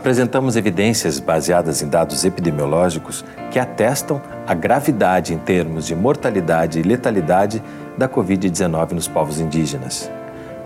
apresentamos 0.00 0.56
evidências 0.56 1.20
baseadas 1.20 1.82
em 1.82 1.88
dados 1.88 2.24
epidemiológicos 2.24 3.22
que 3.50 3.58
atestam 3.58 4.22
a 4.46 4.54
gravidade 4.54 5.34
em 5.34 5.38
termos 5.38 5.86
de 5.86 5.94
mortalidade 5.94 6.80
e 6.80 6.82
letalidade 6.82 7.62
da 7.98 8.08
Covid-19 8.08 8.92
nos 8.92 9.06
povos 9.06 9.38
indígenas. 9.38 10.10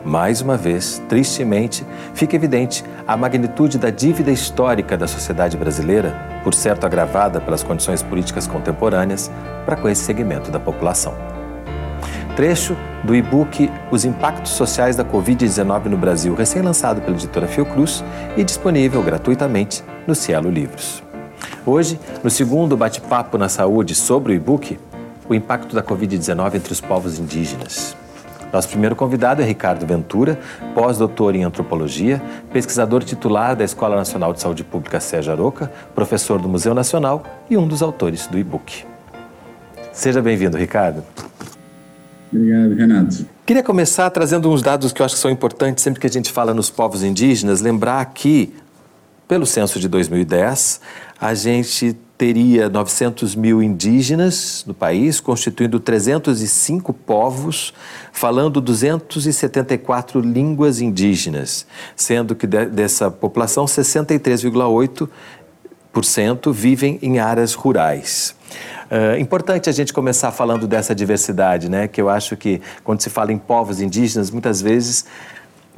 Mais 0.05 0.41
uma 0.41 0.56
vez, 0.56 1.02
tristemente, 1.09 1.84
fica 2.15 2.37
evidente 2.37 2.84
a 3.09 3.16
magnitude 3.16 3.77
da 3.77 3.91
dívida 3.91 4.30
histórica 4.30 4.97
da 4.97 5.09
sociedade 5.09 5.56
brasileira, 5.56 6.14
por 6.45 6.55
certo 6.55 6.87
agravada 6.87 7.41
pelas 7.41 7.64
condições 7.64 8.05
políticas 8.05 8.47
contemporâneas, 8.47 9.33
para 9.66 9.75
com 9.75 9.89
esse 9.89 10.05
segmento 10.05 10.53
da 10.53 10.61
população. 10.61 11.34
Trecho 12.37 12.77
do 13.05 13.15
e-book 13.15 13.70
Os 13.93 14.05
Impactos 14.05 14.52
Sociais 14.52 14.97
da 14.97 15.05
Covid-19 15.05 15.84
no 15.84 15.97
Brasil, 15.97 16.34
recém-lançado 16.34 17.01
pela 17.01 17.16
editora 17.16 17.47
Fiocruz 17.47 18.02
e 18.37 18.42
disponível 18.42 19.01
gratuitamente 19.05 19.84
no 20.05 20.16
Cielo 20.16 20.51
Livros. 20.51 21.01
Hoje, 21.65 21.98
no 22.25 22.30
segundo 22.30 22.77
bate-papo 22.77 23.39
na 23.39 23.48
saúde 23.48 23.95
sobre 23.95 24.33
o 24.33 24.34
e-book, 24.34 24.77
o 25.28 25.34
impacto 25.34 25.77
da 25.77 25.83
Covid-19 25.83 26.56
entre 26.56 26.72
os 26.72 26.81
povos 26.81 27.20
indígenas. 27.20 27.97
Nosso 28.53 28.69
primeiro 28.69 28.97
convidado 28.97 29.41
é 29.41 29.44
Ricardo 29.44 29.87
Ventura, 29.87 30.37
pós-doutor 30.75 31.37
em 31.37 31.44
antropologia, 31.44 32.20
pesquisador 32.53 33.05
titular 33.05 33.55
da 33.55 33.62
Escola 33.62 33.94
Nacional 33.94 34.33
de 34.33 34.41
Saúde 34.41 34.64
Pública 34.64 34.98
Sérgio 34.98 35.33
Aroca, 35.33 35.70
professor 35.94 36.41
do 36.41 36.48
Museu 36.48 36.75
Nacional 36.75 37.22
e 37.48 37.56
um 37.56 37.66
dos 37.66 37.81
autores 37.81 38.27
do 38.27 38.37
e-book. 38.37 38.84
Seja 39.92 40.20
bem-vindo, 40.20 40.56
Ricardo. 40.56 41.05
Obrigado, 42.35 42.75
Renato. 42.75 43.27
Queria 43.47 43.63
começar 43.63 44.11
trazendo 44.11 44.51
uns 44.51 44.61
dados 44.61 44.93
que 44.93 45.01
eu 45.01 45.07
acho 45.07 45.15
que 45.15 45.21
são 45.21 45.31
importantes 45.31 45.85
sempre 45.85 46.01
que 46.01 46.07
a 46.07 46.11
gente 46.11 46.33
fala 46.33 46.53
nos 46.53 46.69
povos 46.69 47.05
indígenas, 47.05 47.61
lembrar 47.61 48.05
que, 48.07 48.53
pelo 49.29 49.47
censo 49.47 49.79
de 49.79 49.87
2010, 49.87 50.81
a 51.21 51.33
gente 51.35 51.97
teria 52.19 52.69
900 52.69 53.35
mil 53.35 53.62
indígenas 53.62 54.65
no 54.67 54.75
país, 54.75 55.21
constituindo 55.21 55.79
305 55.79 56.93
povos, 56.93 57.73
falando 58.12 58.61
274 58.61 60.21
línguas 60.21 60.81
indígenas, 60.81 61.67
sendo 61.95 62.35
que 62.35 62.47
dessa 62.47 63.11
população 63.11 63.65
63,8% 63.65 65.09
vivem 66.53 66.98
em 67.03 67.19
áreas 67.19 67.55
rurais. 67.55 68.34
Uh, 68.91 69.19
importante 69.19 69.69
a 69.69 69.73
gente 69.73 69.92
começar 69.92 70.31
falando 70.31 70.67
dessa 70.67 70.95
diversidade, 70.95 71.69
né? 71.69 71.89
Que 71.89 72.00
eu 72.00 72.09
acho 72.09 72.37
que 72.37 72.61
quando 72.83 73.00
se 73.00 73.11
fala 73.11 73.33
em 73.33 73.39
povos 73.39 73.81
indígenas, 73.81 74.31
muitas 74.31 74.61
vezes 74.61 75.05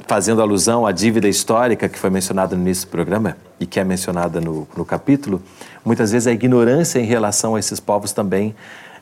fazendo 0.05 0.41
alusão 0.41 0.85
à 0.85 0.91
dívida 0.91 1.27
histórica 1.27 1.89
que 1.89 1.97
foi 1.97 2.09
mencionada 2.09 2.55
no 2.55 2.61
início 2.61 2.87
do 2.87 2.91
programa 2.91 3.35
e 3.59 3.65
que 3.65 3.79
é 3.79 3.83
mencionada 3.83 4.39
no, 4.39 4.67
no 4.75 4.85
capítulo, 4.85 5.41
muitas 5.83 6.11
vezes 6.11 6.27
a 6.27 6.31
ignorância 6.31 6.99
em 6.99 7.05
relação 7.05 7.55
a 7.55 7.59
esses 7.59 7.79
povos 7.79 8.11
também 8.11 8.55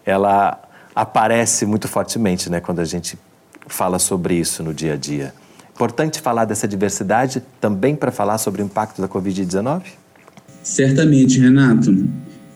ela 0.05 0.59
aparece 0.95 1.66
muito 1.66 1.88
fortemente, 1.88 2.49
né, 2.49 2.61
quando 2.61 2.80
a 2.80 2.86
gente 2.86 3.19
fala 3.67 3.99
sobre 3.99 4.36
isso 4.36 4.64
no 4.64 4.73
dia 4.73 4.93
a 4.93 4.97
dia. 4.97 5.33
Importante 5.73 6.21
falar 6.21 6.45
dessa 6.45 6.67
diversidade 6.67 7.43
também 7.59 7.95
para 7.95 8.11
falar 8.11 8.37
sobre 8.37 8.61
o 8.61 8.65
impacto 8.65 9.02
da 9.02 9.08
Covid-19? 9.08 9.83
Certamente, 10.65 11.39
Renato. 11.39 11.95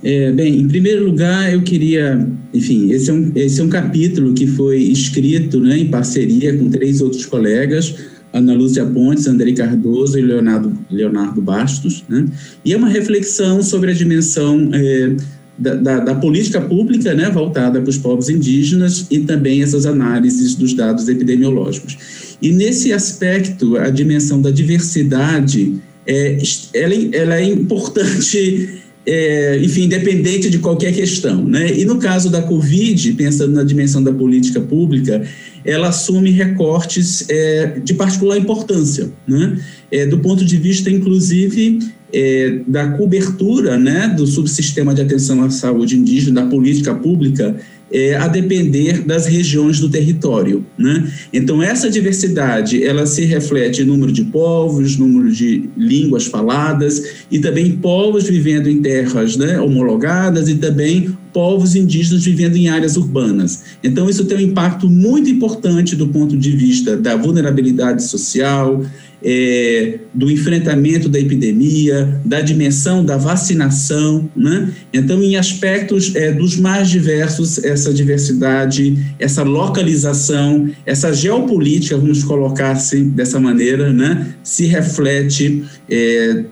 É, 0.03 0.31
bem, 0.31 0.59
em 0.59 0.67
primeiro 0.67 1.05
lugar, 1.05 1.53
eu 1.53 1.61
queria, 1.61 2.27
enfim, 2.53 2.91
esse 2.91 3.09
é 3.09 3.13
um, 3.13 3.31
esse 3.35 3.61
é 3.61 3.63
um 3.63 3.69
capítulo 3.69 4.33
que 4.33 4.47
foi 4.47 4.79
escrito 4.79 5.59
né, 5.59 5.77
em 5.77 5.87
parceria 5.89 6.57
com 6.57 6.69
três 6.69 7.01
outros 7.01 7.25
colegas, 7.25 7.95
Ana 8.33 8.53
Lúcia 8.53 8.85
Pontes, 8.85 9.27
Andrei 9.27 9.53
Cardoso 9.53 10.17
e 10.17 10.21
Leonardo, 10.21 10.75
Leonardo 10.89 11.39
Bastos, 11.41 12.03
né? 12.09 12.25
e 12.65 12.73
é 12.73 12.77
uma 12.77 12.89
reflexão 12.89 13.61
sobre 13.61 13.91
a 13.91 13.93
dimensão 13.93 14.69
é, 14.73 15.15
da, 15.57 15.75
da, 15.75 15.99
da, 15.99 16.15
política 16.15 16.61
pública 16.61 17.13
né, 17.13 17.29
voltada 17.29 17.79
para 17.79 17.89
os 17.89 17.97
povos 17.97 18.29
indígenas 18.29 19.05
e 19.11 19.19
também 19.19 19.61
essas 19.61 19.85
análises 19.85 20.55
dos 20.55 20.73
dados 20.73 21.07
epidemiológicos. 21.09 22.37
E 22.41 22.51
nesse 22.51 22.93
aspecto, 22.93 23.75
a 23.77 23.89
dimensão 23.89 24.41
da 24.41 24.49
diversidade, 24.49 25.79
é, 26.09 26.37
ela, 26.73 26.95
ela 27.13 27.35
é 27.35 27.43
importante 27.43 28.79
é, 29.05 29.59
enfim, 29.63 29.85
independente 29.85 30.49
de 30.49 30.59
qualquer 30.59 30.93
questão. 30.93 31.43
Né? 31.43 31.79
E 31.79 31.85
no 31.85 31.97
caso 31.97 32.29
da 32.29 32.41
Covid, 32.41 33.13
pensando 33.13 33.53
na 33.53 33.63
dimensão 33.63 34.03
da 34.03 34.11
política 34.11 34.59
pública, 34.59 35.23
ela 35.65 35.89
assume 35.89 36.31
recortes 36.31 37.25
é, 37.29 37.79
de 37.83 37.93
particular 37.93 38.37
importância, 38.37 39.11
né? 39.27 39.59
É, 39.91 40.05
do 40.05 40.19
ponto 40.19 40.45
de 40.45 40.55
vista, 40.55 40.89
inclusive, 40.89 41.79
é, 42.13 42.59
da 42.67 42.91
cobertura 42.91 43.77
né, 43.77 44.13
do 44.15 44.25
subsistema 44.27 44.93
de 44.93 45.01
atenção 45.01 45.43
à 45.43 45.49
saúde 45.49 45.97
indígena, 45.97 46.41
da 46.41 46.47
política 46.47 46.93
pública 46.93 47.55
é, 47.91 48.15
a 48.15 48.27
depender 48.27 49.03
das 49.03 49.25
regiões 49.25 49.79
do 49.79 49.89
território. 49.89 50.65
Né? 50.77 51.11
Então, 51.33 51.61
essa 51.61 51.89
diversidade 51.89 52.83
ela 52.83 53.05
se 53.05 53.25
reflete 53.25 53.81
em 53.81 53.85
número 53.85 54.11
de 54.11 54.23
povos, 54.25 54.97
número 54.97 55.31
de 55.31 55.69
línguas 55.75 56.25
faladas 56.25 57.25
e 57.31 57.39
também 57.39 57.71
povos 57.77 58.27
vivendo 58.27 58.69
em 58.69 58.81
terras 58.81 59.35
né, 59.35 59.59
homologadas 59.59 60.47
e 60.49 60.55
também 60.55 61.15
povos 61.33 61.75
indígenas 61.75 62.23
vivendo 62.23 62.55
em 62.55 62.69
áreas 62.69 62.97
urbanas. 62.97 63.63
Então, 63.83 64.09
isso 64.09 64.25
tem 64.25 64.37
um 64.37 64.41
impacto 64.41 64.89
muito 64.89 65.29
importante 65.29 65.95
do 65.95 66.07
ponto 66.07 66.37
de 66.37 66.51
vista 66.51 66.97
da 66.97 67.15
vulnerabilidade 67.15 68.03
social, 68.03 68.83
é, 69.23 69.99
do 70.13 70.31
enfrentamento 70.31 71.09
da 71.09 71.19
epidemia, 71.19 72.21
da 72.23 72.41
dimensão 72.41 73.03
da 73.03 73.17
vacinação. 73.17 74.29
Né? 74.35 74.71
Então, 74.93 75.21
em 75.21 75.35
aspectos 75.35 76.15
é, 76.15 76.31
dos 76.31 76.55
mais 76.55 76.89
diversos, 76.89 77.63
essa 77.63 77.93
diversidade, 77.93 78.97
essa 79.19 79.43
localização, 79.43 80.69
essa 80.85 81.13
geopolítica, 81.13 81.97
vamos 81.97 82.23
colocar 82.23 82.71
assim, 82.71 83.09
dessa 83.09 83.39
maneira, 83.39 83.91
né? 83.91 84.33
se 84.43 84.65
reflete. 84.65 85.63
É, 85.89 86.45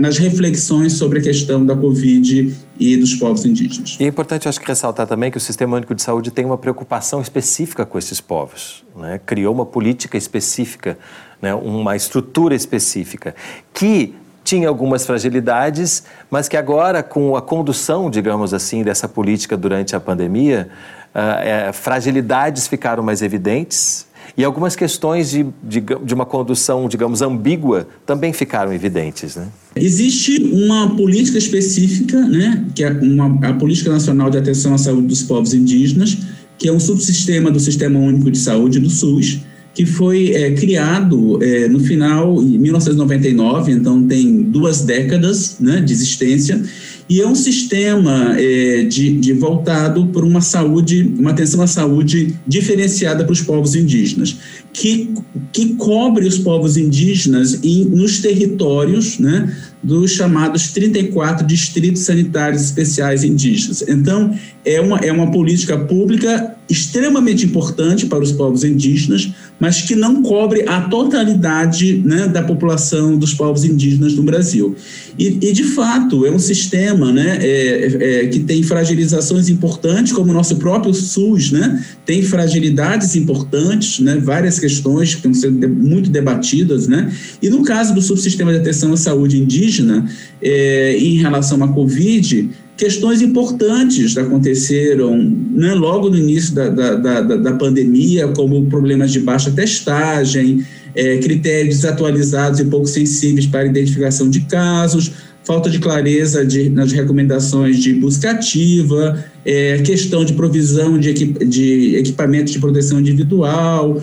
nas 0.00 0.18
reflexões 0.18 0.94
sobre 0.94 1.20
a 1.20 1.22
questão 1.22 1.64
da 1.64 1.76
Covid 1.76 2.52
e 2.78 2.96
dos 2.96 3.14
povos 3.14 3.44
indígenas. 3.44 3.96
E 3.98 4.04
é 4.04 4.06
importante, 4.06 4.48
acho 4.48 4.60
que, 4.60 4.66
ressaltar 4.66 5.06
também 5.06 5.30
que 5.30 5.36
o 5.36 5.40
Sistema 5.40 5.76
Único 5.76 5.94
de 5.94 6.02
Saúde 6.02 6.30
tem 6.30 6.44
uma 6.44 6.58
preocupação 6.58 7.20
específica 7.20 7.84
com 7.84 7.98
esses 7.98 8.20
povos. 8.20 8.84
Né? 8.96 9.20
Criou 9.24 9.54
uma 9.54 9.66
política 9.66 10.16
específica, 10.16 10.98
né? 11.42 11.54
uma 11.54 11.96
estrutura 11.96 12.54
específica, 12.54 13.34
que 13.74 14.14
tinha 14.44 14.68
algumas 14.68 15.04
fragilidades, 15.04 16.04
mas 16.30 16.48
que 16.48 16.56
agora, 16.56 17.02
com 17.02 17.36
a 17.36 17.42
condução, 17.42 18.08
digamos 18.08 18.54
assim, 18.54 18.82
dessa 18.82 19.06
política 19.06 19.56
durante 19.58 19.94
a 19.94 20.00
pandemia, 20.00 20.70
uh, 21.14 21.18
é, 21.40 21.72
fragilidades 21.72 22.66
ficaram 22.66 23.02
mais 23.02 23.20
evidentes, 23.20 24.07
e 24.38 24.44
algumas 24.44 24.76
questões 24.76 25.30
de, 25.30 25.44
de, 25.64 25.80
de, 25.80 26.14
uma 26.14 26.24
condução, 26.24 26.88
digamos, 26.88 27.20
ambígua 27.20 27.88
também 28.06 28.32
ficaram 28.32 28.72
evidentes, 28.72 29.34
né? 29.34 29.48
Existe 29.74 30.40
uma 30.44 30.94
política 30.94 31.36
específica, 31.36 32.20
né, 32.20 32.64
que 32.72 32.84
é 32.84 32.90
uma, 32.90 33.48
a 33.48 33.52
Política 33.54 33.90
Nacional 33.90 34.30
de 34.30 34.38
Atenção 34.38 34.72
à 34.74 34.78
Saúde 34.78 35.08
dos 35.08 35.24
Povos 35.24 35.52
Indígenas, 35.52 36.18
que 36.56 36.68
é 36.68 36.72
um 36.72 36.78
subsistema 36.78 37.50
do 37.50 37.58
Sistema 37.58 37.98
Único 37.98 38.30
de 38.30 38.38
Saúde 38.38 38.78
do 38.78 38.88
SUS, 38.88 39.40
que 39.74 39.84
foi 39.84 40.30
é, 40.30 40.52
criado 40.52 41.42
é, 41.42 41.68
no 41.68 41.80
final, 41.80 42.40
em 42.40 42.58
1999, 42.58 43.72
então 43.72 44.06
tem 44.06 44.42
duas 44.42 44.82
décadas 44.82 45.56
né, 45.58 45.80
de 45.80 45.92
existência, 45.92 46.62
e 47.08 47.22
é 47.22 47.26
um 47.26 47.34
sistema 47.34 48.36
é, 48.38 48.82
de, 48.82 49.18
de, 49.18 49.32
voltado 49.32 50.06
por 50.08 50.24
uma 50.24 50.42
saúde, 50.42 51.14
uma 51.18 51.30
atenção 51.30 51.62
à 51.62 51.66
saúde 51.66 52.34
diferenciada 52.46 53.24
para 53.24 53.32
os 53.32 53.40
povos 53.40 53.74
indígenas, 53.74 54.36
que, 54.74 55.14
que 55.50 55.74
cobre 55.74 56.26
os 56.26 56.38
povos 56.38 56.76
indígenas 56.76 57.60
em, 57.64 57.84
nos 57.86 58.18
territórios 58.18 59.18
né, 59.18 59.56
dos 59.82 60.12
chamados 60.12 60.68
34 60.68 61.46
distritos 61.46 62.02
sanitários 62.02 62.62
especiais 62.62 63.24
indígenas. 63.24 63.82
Então, 63.88 64.34
é 64.64 64.78
uma, 64.80 64.98
é 64.98 65.10
uma 65.10 65.30
política 65.30 65.78
pública 65.78 66.56
extremamente 66.68 67.46
importante 67.46 68.06
para 68.06 68.22
os 68.22 68.32
povos 68.32 68.62
indígenas, 68.64 69.32
mas 69.58 69.80
que 69.80 69.94
não 69.94 70.22
cobre 70.22 70.68
a 70.68 70.82
totalidade 70.82 72.02
né, 72.04 72.28
da 72.28 72.42
população 72.42 73.16
dos 73.16 73.32
povos 73.32 73.64
indígenas 73.64 74.14
no 74.14 74.22
Brasil. 74.22 74.76
E, 75.18 75.36
e 75.42 75.52
de 75.52 75.64
fato, 75.64 76.24
é 76.24 76.30
um 76.30 76.38
sistema 76.38 77.12
né, 77.12 77.38
é, 77.40 78.22
é, 78.22 78.26
que 78.28 78.38
tem 78.38 78.62
fragilizações 78.62 79.48
importantes, 79.48 80.12
como 80.12 80.30
o 80.30 80.34
nosso 80.34 80.56
próprio 80.56 80.94
SUS, 80.94 81.50
né, 81.50 81.84
tem 82.06 82.22
fragilidades 82.22 83.16
importantes, 83.16 83.98
né, 83.98 84.16
várias 84.22 84.60
questões 84.60 85.10
que 85.10 85.16
estão 85.16 85.34
sendo 85.34 85.68
muito 85.68 86.08
debatidas. 86.08 86.86
Né, 86.86 87.12
e 87.42 87.50
no 87.50 87.64
caso 87.64 87.92
do 87.92 88.00
subsistema 88.00 88.52
de 88.52 88.58
atenção 88.58 88.92
à 88.92 88.96
saúde 88.96 89.38
indígena, 89.38 90.08
é, 90.40 90.96
em 90.96 91.16
relação 91.16 91.62
à 91.64 91.68
Covid, 91.68 92.48
questões 92.76 93.20
importantes 93.20 94.16
aconteceram 94.16 95.18
né, 95.18 95.74
logo 95.74 96.08
no 96.08 96.16
início 96.16 96.54
da, 96.54 96.68
da, 96.68 96.94
da, 96.94 97.20
da, 97.36 97.52
pandemia, 97.54 98.28
como 98.28 98.64
problemas 98.66 99.10
de 99.10 99.18
baixa 99.18 99.50
testagem, 99.50 100.64
é, 100.94 101.18
critérios 101.18 101.76
desatualizados 101.76 102.60
e 102.60 102.64
pouco 102.64 102.86
sensíveis 102.86 103.46
para 103.46 103.66
identificação 103.66 104.28
de 104.28 104.40
casos, 104.42 105.12
falta 105.48 105.70
de 105.70 105.78
clareza 105.78 106.44
de, 106.44 106.68
nas 106.68 106.92
recomendações 106.92 107.78
de 107.78 107.94
busca 107.94 108.32
ativa, 108.32 109.24
é, 109.46 109.78
questão 109.78 110.22
de 110.22 110.34
provisão 110.34 110.98
de, 110.98 111.08
equip, 111.08 111.42
de 111.42 111.96
equipamentos 111.96 112.52
de 112.52 112.58
proteção 112.58 113.00
individual, 113.00 114.02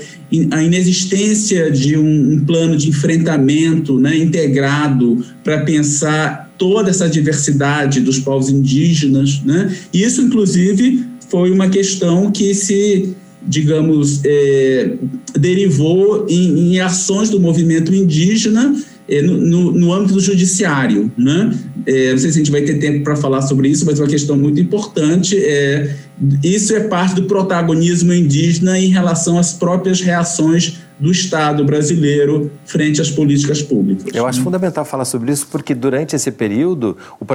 a 0.50 0.64
inexistência 0.64 1.70
de 1.70 1.96
um, 1.96 2.34
um 2.34 2.46
plano 2.46 2.76
de 2.76 2.90
enfrentamento 2.90 4.00
né, 4.00 4.18
integrado 4.18 5.24
para 5.44 5.60
pensar 5.60 6.52
toda 6.58 6.90
essa 6.90 7.08
diversidade 7.08 8.00
dos 8.00 8.18
povos 8.18 8.50
indígenas. 8.50 9.40
Né? 9.46 9.72
Isso, 9.94 10.24
inclusive, 10.24 11.06
foi 11.30 11.52
uma 11.52 11.70
questão 11.70 12.32
que 12.32 12.56
se 12.56 13.16
digamos, 13.48 14.22
é, 14.26 14.94
derivou 15.38 16.26
em, 16.30 16.74
em 16.74 16.80
ações 16.80 17.30
do 17.30 17.40
movimento 17.40 17.94
indígena 17.94 18.76
é, 19.08 19.22
no, 19.22 19.72
no, 19.72 19.94
âmbito 19.94 20.16
do 20.16 20.20
judiciário. 20.20 21.12
Né? 21.18 21.56
É, 21.86 22.12
não 22.12 22.18
sei 22.18 22.32
se 22.32 22.38
a 22.40 22.44
gente 22.44 22.52
vai 22.52 22.62
ter 22.62 22.80
tempo 22.80 23.04
para 23.04 23.16
falar 23.16 23.42
sobre 23.44 23.70
isso, 23.70 23.86
mas 23.86 24.00
é 24.00 24.04
uma 24.04 24.10
questão 24.10 24.36
muito 24.36 24.60
importante. 24.60 25.38
É, 25.38 25.96
isso 26.44 26.76
é 26.76 26.82
parte 26.82 27.16
do 27.16 27.24
protagonismo 27.24 28.14
indígena 28.14 28.80
em 28.80 28.88
relação 28.88 29.38
às 29.38 29.54
próprias 29.54 30.02
reações 30.02 30.80
do 31.00 31.12
Estado 31.12 31.64
brasileiro 31.66 32.50
frente 32.66 33.02
às 33.02 33.12
políticas 33.12 33.62
públicas. 33.62 34.06
Eu 34.14 34.26
acho 34.26 34.42
fundamental 34.42 34.86
falar 34.86 35.06
sobre 35.06 35.32
isso 35.32 35.48
porque 35.52 35.76
durante 35.76 36.16
esse 36.16 36.32
período 36.32 36.98
o 37.20 37.26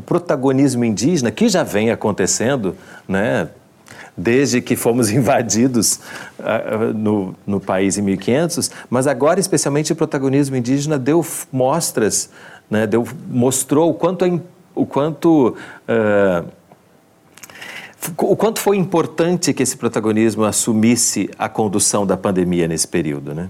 protagonismo 0.00 0.84
indígena, 0.84 1.30
que 1.30 1.48
já 1.48 1.62
vem 1.62 1.90
acontecendo, 1.90 2.74
né, 3.06 3.48
desde 4.16 4.60
que 4.60 4.76
fomos 4.76 5.10
invadidos 5.12 6.00
uh, 6.38 6.92
no, 6.94 7.34
no 7.46 7.60
país 7.60 7.98
em 7.98 8.02
1500, 8.02 8.70
mas 8.90 9.06
agora, 9.06 9.40
especialmente, 9.40 9.92
o 9.92 9.96
protagonismo 9.96 10.56
indígena 10.56 10.98
deu 10.98 11.24
mostras, 11.50 12.30
né, 12.70 12.86
deu, 12.86 13.06
mostrou 13.28 13.90
o 13.90 13.94
quanto, 13.94 14.24
é, 14.24 14.40
o 14.74 14.86
quanto 14.86 15.48
uh, 15.48 16.48
o 18.18 18.34
quanto 18.34 18.58
foi 18.58 18.76
importante 18.76 19.54
que 19.54 19.62
esse 19.62 19.76
protagonismo 19.76 20.44
assumisse 20.44 21.30
a 21.38 21.48
condução 21.48 22.04
da 22.04 22.16
pandemia 22.16 22.66
nesse 22.66 22.88
período, 22.88 23.32
né? 23.32 23.48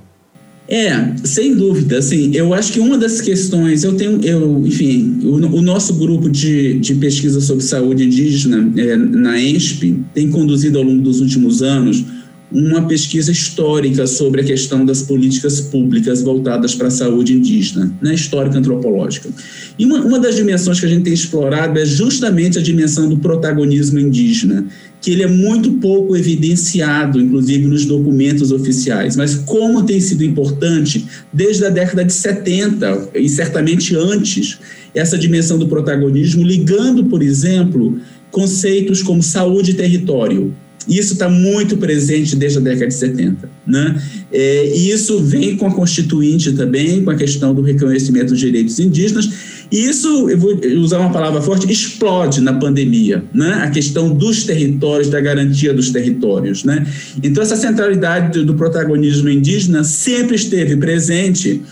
É, 0.68 1.14
sem 1.24 1.54
dúvida. 1.54 1.98
Assim, 1.98 2.30
eu 2.34 2.54
acho 2.54 2.72
que 2.72 2.80
uma 2.80 2.96
das 2.96 3.20
questões, 3.20 3.84
eu 3.84 3.94
tenho, 3.94 4.24
eu, 4.24 4.62
enfim, 4.64 5.18
o, 5.22 5.34
o 5.58 5.62
nosso 5.62 5.94
grupo 5.94 6.30
de, 6.30 6.78
de 6.78 6.94
pesquisa 6.94 7.40
sobre 7.40 7.64
saúde 7.64 8.04
indígena 8.04 8.72
é, 8.76 8.96
na 8.96 9.40
ENSP 9.40 10.00
tem 10.14 10.30
conduzido 10.30 10.78
ao 10.78 10.84
longo 10.84 11.02
dos 11.02 11.20
últimos 11.20 11.62
anos 11.62 12.04
uma 12.52 12.86
pesquisa 12.86 13.32
histórica 13.32 14.06
sobre 14.06 14.42
a 14.42 14.44
questão 14.44 14.84
das 14.84 15.02
políticas 15.02 15.60
públicas 15.60 16.22
voltadas 16.22 16.74
para 16.74 16.88
a 16.88 16.90
saúde 16.90 17.32
indígena, 17.32 17.90
né, 18.00 18.14
histórica 18.14 18.58
antropológica. 18.58 19.30
E 19.78 19.86
uma, 19.86 20.00
uma 20.00 20.18
das 20.18 20.36
dimensões 20.36 20.78
que 20.78 20.84
a 20.84 20.88
gente 20.88 21.04
tem 21.04 21.14
explorado 21.14 21.78
é 21.78 21.86
justamente 21.86 22.58
a 22.58 22.62
dimensão 22.62 23.08
do 23.08 23.16
protagonismo 23.16 23.98
indígena, 23.98 24.66
que 25.02 25.10
ele 25.10 25.24
é 25.24 25.26
muito 25.26 25.72
pouco 25.72 26.16
evidenciado, 26.16 27.20
inclusive 27.20 27.66
nos 27.66 27.84
documentos 27.84 28.52
oficiais, 28.52 29.16
mas 29.16 29.34
como 29.34 29.82
tem 29.82 30.00
sido 30.00 30.24
importante 30.24 31.04
desde 31.32 31.66
a 31.66 31.70
década 31.70 32.04
de 32.04 32.12
70 32.12 33.10
e 33.16 33.28
certamente 33.28 33.96
antes, 33.96 34.60
essa 34.94 35.18
dimensão 35.18 35.58
do 35.58 35.66
protagonismo, 35.66 36.44
ligando, 36.44 37.04
por 37.06 37.20
exemplo, 37.20 37.98
conceitos 38.30 39.02
como 39.02 39.22
saúde 39.22 39.72
e 39.72 39.74
território, 39.74 40.54
isso 40.88 41.14
está 41.14 41.28
muito 41.28 41.76
presente 41.76 42.34
desde 42.36 42.58
a 42.58 42.60
década 42.60 42.88
de 42.88 42.94
70. 42.94 43.50
Né? 43.66 44.02
É, 44.32 44.76
e 44.76 44.90
isso 44.90 45.18
vem 45.20 45.56
com 45.56 45.66
a 45.66 45.74
Constituinte 45.74 46.52
também, 46.52 47.04
com 47.04 47.10
a 47.10 47.14
questão 47.14 47.54
do 47.54 47.62
reconhecimento 47.62 48.28
dos 48.28 48.40
direitos 48.40 48.78
indígenas. 48.78 49.30
E 49.70 49.86
isso, 49.86 50.28
eu 50.28 50.36
vou 50.36 50.60
usar 50.76 50.98
uma 50.98 51.10
palavra 51.10 51.40
forte, 51.40 51.70
explode 51.70 52.40
na 52.40 52.52
pandemia, 52.52 53.24
né? 53.32 53.62
a 53.62 53.70
questão 53.70 54.14
dos 54.14 54.44
territórios, 54.44 55.08
da 55.08 55.20
garantia 55.20 55.72
dos 55.72 55.90
territórios. 55.90 56.62
Né? 56.64 56.86
Então, 57.22 57.42
essa 57.42 57.56
centralidade 57.56 58.44
do 58.44 58.54
protagonismo 58.54 59.30
indígena 59.30 59.82
sempre 59.82 60.36
esteve 60.36 60.76
presente 60.76 61.62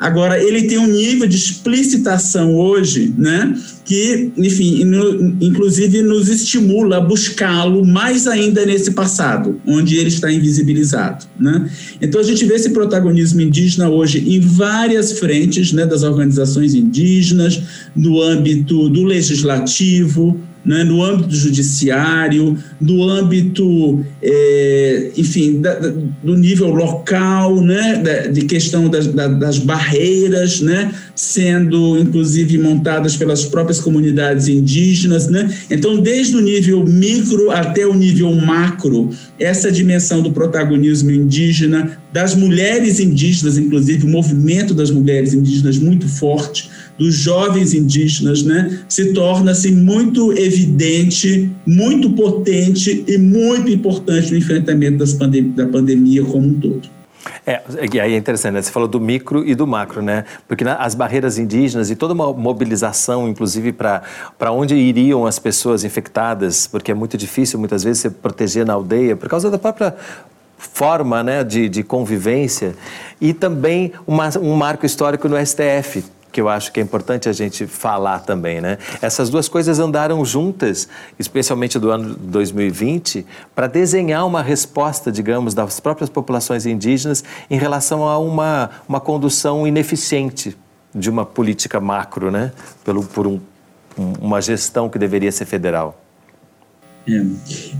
Agora, 0.00 0.42
ele 0.42 0.62
tem 0.62 0.78
um 0.78 0.86
nível 0.86 1.28
de 1.28 1.36
explicitação 1.36 2.56
hoje, 2.56 3.12
né, 3.18 3.54
que, 3.84 4.30
enfim, 4.34 4.82
no, 4.82 5.36
inclusive 5.42 6.00
nos 6.00 6.26
estimula 6.28 6.96
a 6.96 7.00
buscá-lo 7.02 7.84
mais 7.84 8.26
ainda 8.26 8.64
nesse 8.64 8.92
passado, 8.92 9.60
onde 9.66 9.98
ele 9.98 10.08
está 10.08 10.32
invisibilizado, 10.32 11.26
né? 11.38 11.68
Então, 12.00 12.18
a 12.18 12.24
gente 12.24 12.46
vê 12.46 12.54
esse 12.54 12.70
protagonismo 12.70 13.42
indígena 13.42 13.90
hoje 13.90 14.24
em 14.26 14.40
várias 14.40 15.18
frentes, 15.18 15.70
né, 15.74 15.84
das 15.84 16.02
organizações 16.02 16.72
indígenas, 16.72 17.60
no 17.94 18.22
âmbito 18.22 18.88
do 18.88 19.04
legislativo, 19.04 20.40
né, 20.64 20.84
no 20.84 21.02
âmbito 21.02 21.34
judiciário, 21.34 22.56
no 22.80 23.02
âmbito, 23.08 24.04
é, 24.22 25.10
enfim, 25.16 25.60
da, 25.60 25.74
da, 25.74 25.92
do 26.22 26.36
nível 26.36 26.68
local, 26.68 27.60
né, 27.62 27.96
da, 27.96 28.26
de 28.28 28.42
questão 28.42 28.88
das, 28.88 29.06
das 29.06 29.58
barreiras, 29.58 30.60
né, 30.60 30.92
sendo 31.14 31.98
inclusive 31.98 32.58
montadas 32.58 33.16
pelas 33.16 33.44
próprias 33.44 33.80
comunidades 33.80 34.48
indígenas, 34.48 35.28
né? 35.28 35.52
Então, 35.70 36.00
desde 36.00 36.36
o 36.36 36.40
nível 36.40 36.84
micro 36.84 37.50
até 37.50 37.86
o 37.86 37.94
nível 37.94 38.34
macro, 38.34 39.10
essa 39.38 39.70
dimensão 39.70 40.22
do 40.22 40.30
protagonismo 40.30 41.10
indígena, 41.10 41.98
das 42.12 42.34
mulheres 42.34 43.00
indígenas, 43.00 43.56
inclusive 43.56 44.04
o 44.04 44.08
movimento 44.08 44.74
das 44.74 44.90
mulheres 44.90 45.32
indígenas 45.32 45.78
muito 45.78 46.08
forte, 46.08 46.70
dos 47.00 47.14
jovens 47.14 47.72
indígenas, 47.72 48.42
né, 48.42 48.78
se 48.86 49.14
torna-se 49.14 49.72
muito 49.72 50.32
evidente, 50.38 51.50
muito 51.66 52.10
potente 52.10 53.02
e 53.08 53.16
muito 53.16 53.70
importante 53.70 54.30
no 54.30 54.36
enfrentamento 54.36 55.02
pandem 55.16 55.50
da 55.50 55.66
pandemia 55.66 56.22
como 56.22 56.46
um 56.46 56.52
todo. 56.52 56.88
É, 57.46 57.62
e 57.90 57.98
aí 57.98 58.14
é 58.14 58.16
interessante, 58.16 58.54
né? 58.54 58.62
Você 58.62 58.70
falou 58.70 58.88
do 58.88 59.00
micro 59.00 59.46
e 59.46 59.54
do 59.54 59.66
macro, 59.66 60.02
né? 60.02 60.24
Porque 60.46 60.62
as 60.64 60.94
barreiras 60.94 61.38
indígenas 61.38 61.90
e 61.90 61.96
toda 61.96 62.12
uma 62.12 62.32
mobilização, 62.32 63.28
inclusive 63.28 63.72
para 63.72 64.52
onde 64.52 64.74
iriam 64.74 65.26
as 65.26 65.38
pessoas 65.38 65.84
infectadas, 65.84 66.66
porque 66.66 66.90
é 66.90 66.94
muito 66.94 67.16
difícil 67.16 67.58
muitas 67.58 67.82
vezes 67.82 68.02
se 68.02 68.10
proteger 68.10 68.66
na 68.66 68.74
aldeia, 68.74 69.16
por 69.16 69.28
causa 69.28 69.50
da 69.50 69.58
própria 69.58 69.94
forma 70.58 71.22
né, 71.22 71.42
de, 71.42 71.68
de 71.68 71.82
convivência, 71.82 72.74
e 73.20 73.32
também 73.32 73.92
uma, 74.06 74.28
um 74.38 74.54
marco 74.54 74.84
histórico 74.84 75.28
no 75.28 75.36
STF, 75.44 76.04
que 76.32 76.40
eu 76.40 76.48
acho 76.48 76.72
que 76.72 76.80
é 76.80 76.82
importante 76.82 77.28
a 77.28 77.32
gente 77.32 77.66
falar 77.66 78.20
também, 78.20 78.60
né? 78.60 78.78
Essas 79.02 79.28
duas 79.28 79.48
coisas 79.48 79.78
andaram 79.78 80.24
juntas, 80.24 80.88
especialmente 81.18 81.78
do 81.78 81.90
ano 81.90 82.14
2020, 82.14 83.26
para 83.54 83.66
desenhar 83.66 84.26
uma 84.26 84.42
resposta, 84.42 85.10
digamos, 85.10 85.54
das 85.54 85.80
próprias 85.80 86.08
populações 86.08 86.66
indígenas 86.66 87.24
em 87.50 87.58
relação 87.58 88.04
a 88.04 88.18
uma, 88.18 88.70
uma 88.88 89.00
condução 89.00 89.66
ineficiente 89.66 90.56
de 90.94 91.08
uma 91.08 91.24
política 91.24 91.80
macro, 91.80 92.30
né? 92.30 92.52
Pelo, 92.84 93.04
por 93.04 93.26
um, 93.26 93.40
uma 94.20 94.40
gestão 94.40 94.88
que 94.88 94.98
deveria 94.98 95.32
ser 95.32 95.46
federal. 95.46 96.00
É. 97.08 97.24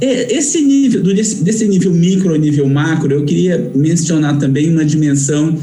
é. 0.00 0.36
Esse 0.36 0.60
nível, 0.60 1.02
desse, 1.02 1.68
nível 1.68 1.92
micro 1.92 2.34
nível 2.36 2.68
macro, 2.68 3.12
eu 3.12 3.24
queria 3.24 3.70
mencionar 3.74 4.38
também 4.38 4.70
uma 4.70 4.84
dimensão 4.84 5.58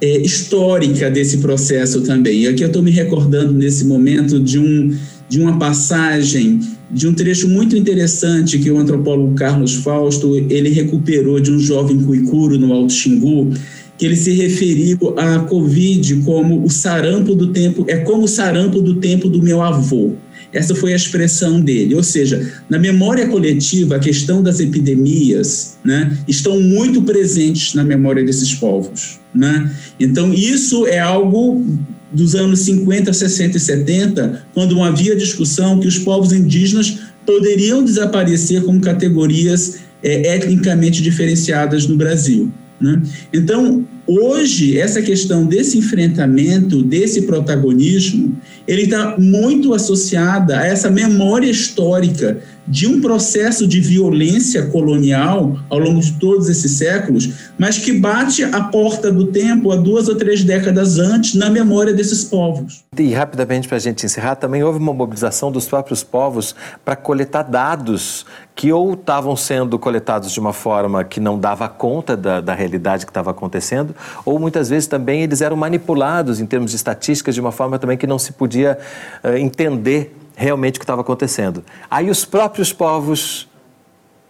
é, 0.00 0.18
histórica 0.18 1.10
desse 1.10 1.38
processo 1.38 2.02
também. 2.02 2.42
E 2.42 2.48
aqui 2.48 2.62
eu 2.62 2.68
estou 2.68 2.82
me 2.82 2.90
recordando 2.90 3.52
nesse 3.52 3.84
momento 3.84 4.40
de, 4.40 4.58
um, 4.58 4.96
de 5.28 5.40
uma 5.40 5.58
passagem, 5.58 6.60
de 6.90 7.06
um 7.06 7.14
trecho 7.14 7.48
muito 7.48 7.76
interessante 7.76 8.58
que 8.58 8.70
o 8.70 8.78
antropólogo 8.78 9.34
Carlos 9.34 9.74
Fausto 9.76 10.36
ele 10.48 10.70
recuperou 10.70 11.38
de 11.40 11.50
um 11.50 11.58
jovem 11.58 11.98
cuicuro 11.98 12.58
no 12.58 12.72
Alto 12.72 12.92
Xingu, 12.92 13.50
que 13.96 14.06
ele 14.06 14.16
se 14.16 14.32
referiu 14.32 15.14
à 15.18 15.40
Covid 15.40 16.16
como 16.24 16.64
o 16.64 16.70
sarampo 16.70 17.34
do 17.34 17.48
tempo, 17.48 17.84
é 17.86 17.98
como 17.98 18.24
o 18.24 18.28
sarampo 18.28 18.80
do 18.80 18.94
tempo 18.96 19.28
do 19.28 19.42
meu 19.42 19.60
avô. 19.60 20.14
Essa 20.52 20.74
foi 20.74 20.92
a 20.92 20.96
expressão 20.96 21.60
dele. 21.60 21.94
Ou 21.94 22.02
seja, 22.02 22.52
na 22.68 22.78
memória 22.78 23.28
coletiva, 23.28 23.96
a 23.96 24.00
questão 24.00 24.42
das 24.42 24.60
epidemias 24.60 25.78
né, 25.84 26.16
estão 26.26 26.60
muito 26.60 27.02
presentes 27.02 27.74
na 27.74 27.84
memória 27.84 28.24
desses 28.24 28.54
povos. 28.54 29.20
Né? 29.34 29.70
Então, 29.98 30.34
isso 30.34 30.86
é 30.86 30.98
algo 30.98 31.64
dos 32.12 32.34
anos 32.34 32.60
50, 32.60 33.12
60 33.12 33.56
e 33.56 33.60
70, 33.60 34.46
quando 34.52 34.82
havia 34.82 35.14
discussão 35.14 35.78
que 35.78 35.86
os 35.86 35.98
povos 35.98 36.32
indígenas 36.32 36.98
poderiam 37.24 37.84
desaparecer 37.84 38.64
como 38.64 38.80
categorias 38.80 39.78
é, 40.02 40.34
etnicamente 40.34 41.02
diferenciadas 41.02 41.86
no 41.86 41.96
Brasil. 41.96 42.50
Né? 42.80 43.02
Então, 43.32 43.84
hoje, 44.06 44.78
essa 44.78 45.02
questão 45.02 45.46
desse 45.46 45.76
enfrentamento, 45.78 46.82
desse 46.82 47.22
protagonismo, 47.22 48.36
ele 48.66 48.82
está 48.82 49.16
muito 49.18 49.74
associada 49.74 50.58
a 50.58 50.66
essa 50.66 50.90
memória 50.90 51.50
histórica 51.50 52.42
de 52.70 52.86
um 52.86 53.00
processo 53.00 53.66
de 53.66 53.80
violência 53.80 54.66
colonial 54.66 55.58
ao 55.68 55.80
longo 55.80 56.00
de 56.00 56.12
todos 56.12 56.48
esses 56.48 56.78
séculos, 56.78 57.50
mas 57.58 57.78
que 57.78 57.92
bate 57.92 58.44
a 58.44 58.62
porta 58.62 59.10
do 59.10 59.26
tempo 59.26 59.72
há 59.72 59.76
duas 59.76 60.08
ou 60.08 60.14
três 60.14 60.44
décadas 60.44 60.98
antes 60.98 61.34
na 61.34 61.50
memória 61.50 61.92
desses 61.92 62.22
povos. 62.22 62.84
E 62.96 63.12
rapidamente 63.12 63.66
para 63.66 63.76
a 63.76 63.80
gente 63.80 64.06
encerrar, 64.06 64.36
também 64.36 64.62
houve 64.62 64.78
uma 64.78 64.94
mobilização 64.94 65.50
dos 65.50 65.66
próprios 65.66 66.04
povos 66.04 66.54
para 66.84 66.94
coletar 66.94 67.42
dados 67.42 68.24
que 68.54 68.72
ou 68.72 68.92
estavam 68.92 69.34
sendo 69.34 69.78
coletados 69.78 70.30
de 70.30 70.38
uma 70.38 70.52
forma 70.52 71.02
que 71.02 71.18
não 71.18 71.38
dava 71.38 71.68
conta 71.68 72.16
da, 72.16 72.40
da 72.40 72.54
realidade 72.54 73.04
que 73.04 73.10
estava 73.10 73.30
acontecendo, 73.30 73.96
ou 74.24 74.38
muitas 74.38 74.68
vezes 74.68 74.86
também 74.86 75.22
eles 75.22 75.40
eram 75.40 75.56
manipulados 75.56 76.40
em 76.40 76.46
termos 76.46 76.70
de 76.70 76.76
estatísticas 76.76 77.34
de 77.34 77.40
uma 77.40 77.50
forma 77.50 77.78
também 77.78 77.96
que 77.96 78.06
não 78.06 78.18
se 78.18 78.32
podia 78.32 78.78
uh, 79.24 79.36
entender 79.36 80.14
realmente 80.40 80.76
o 80.76 80.80
que 80.80 80.84
estava 80.84 81.02
acontecendo. 81.02 81.62
Aí 81.90 82.08
os 82.08 82.24
próprios 82.24 82.72
povos 82.72 83.46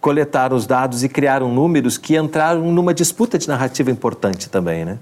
coletaram 0.01 0.57
os 0.57 0.67
dados 0.67 1.05
e 1.05 1.09
criaram 1.09 1.55
números 1.55 1.97
que 1.97 2.17
entraram 2.17 2.73
numa 2.73 2.93
disputa 2.93 3.39
de 3.39 3.47
narrativa 3.47 3.93
importante 3.93 4.49
também, 4.49 4.85
né? 4.85 4.99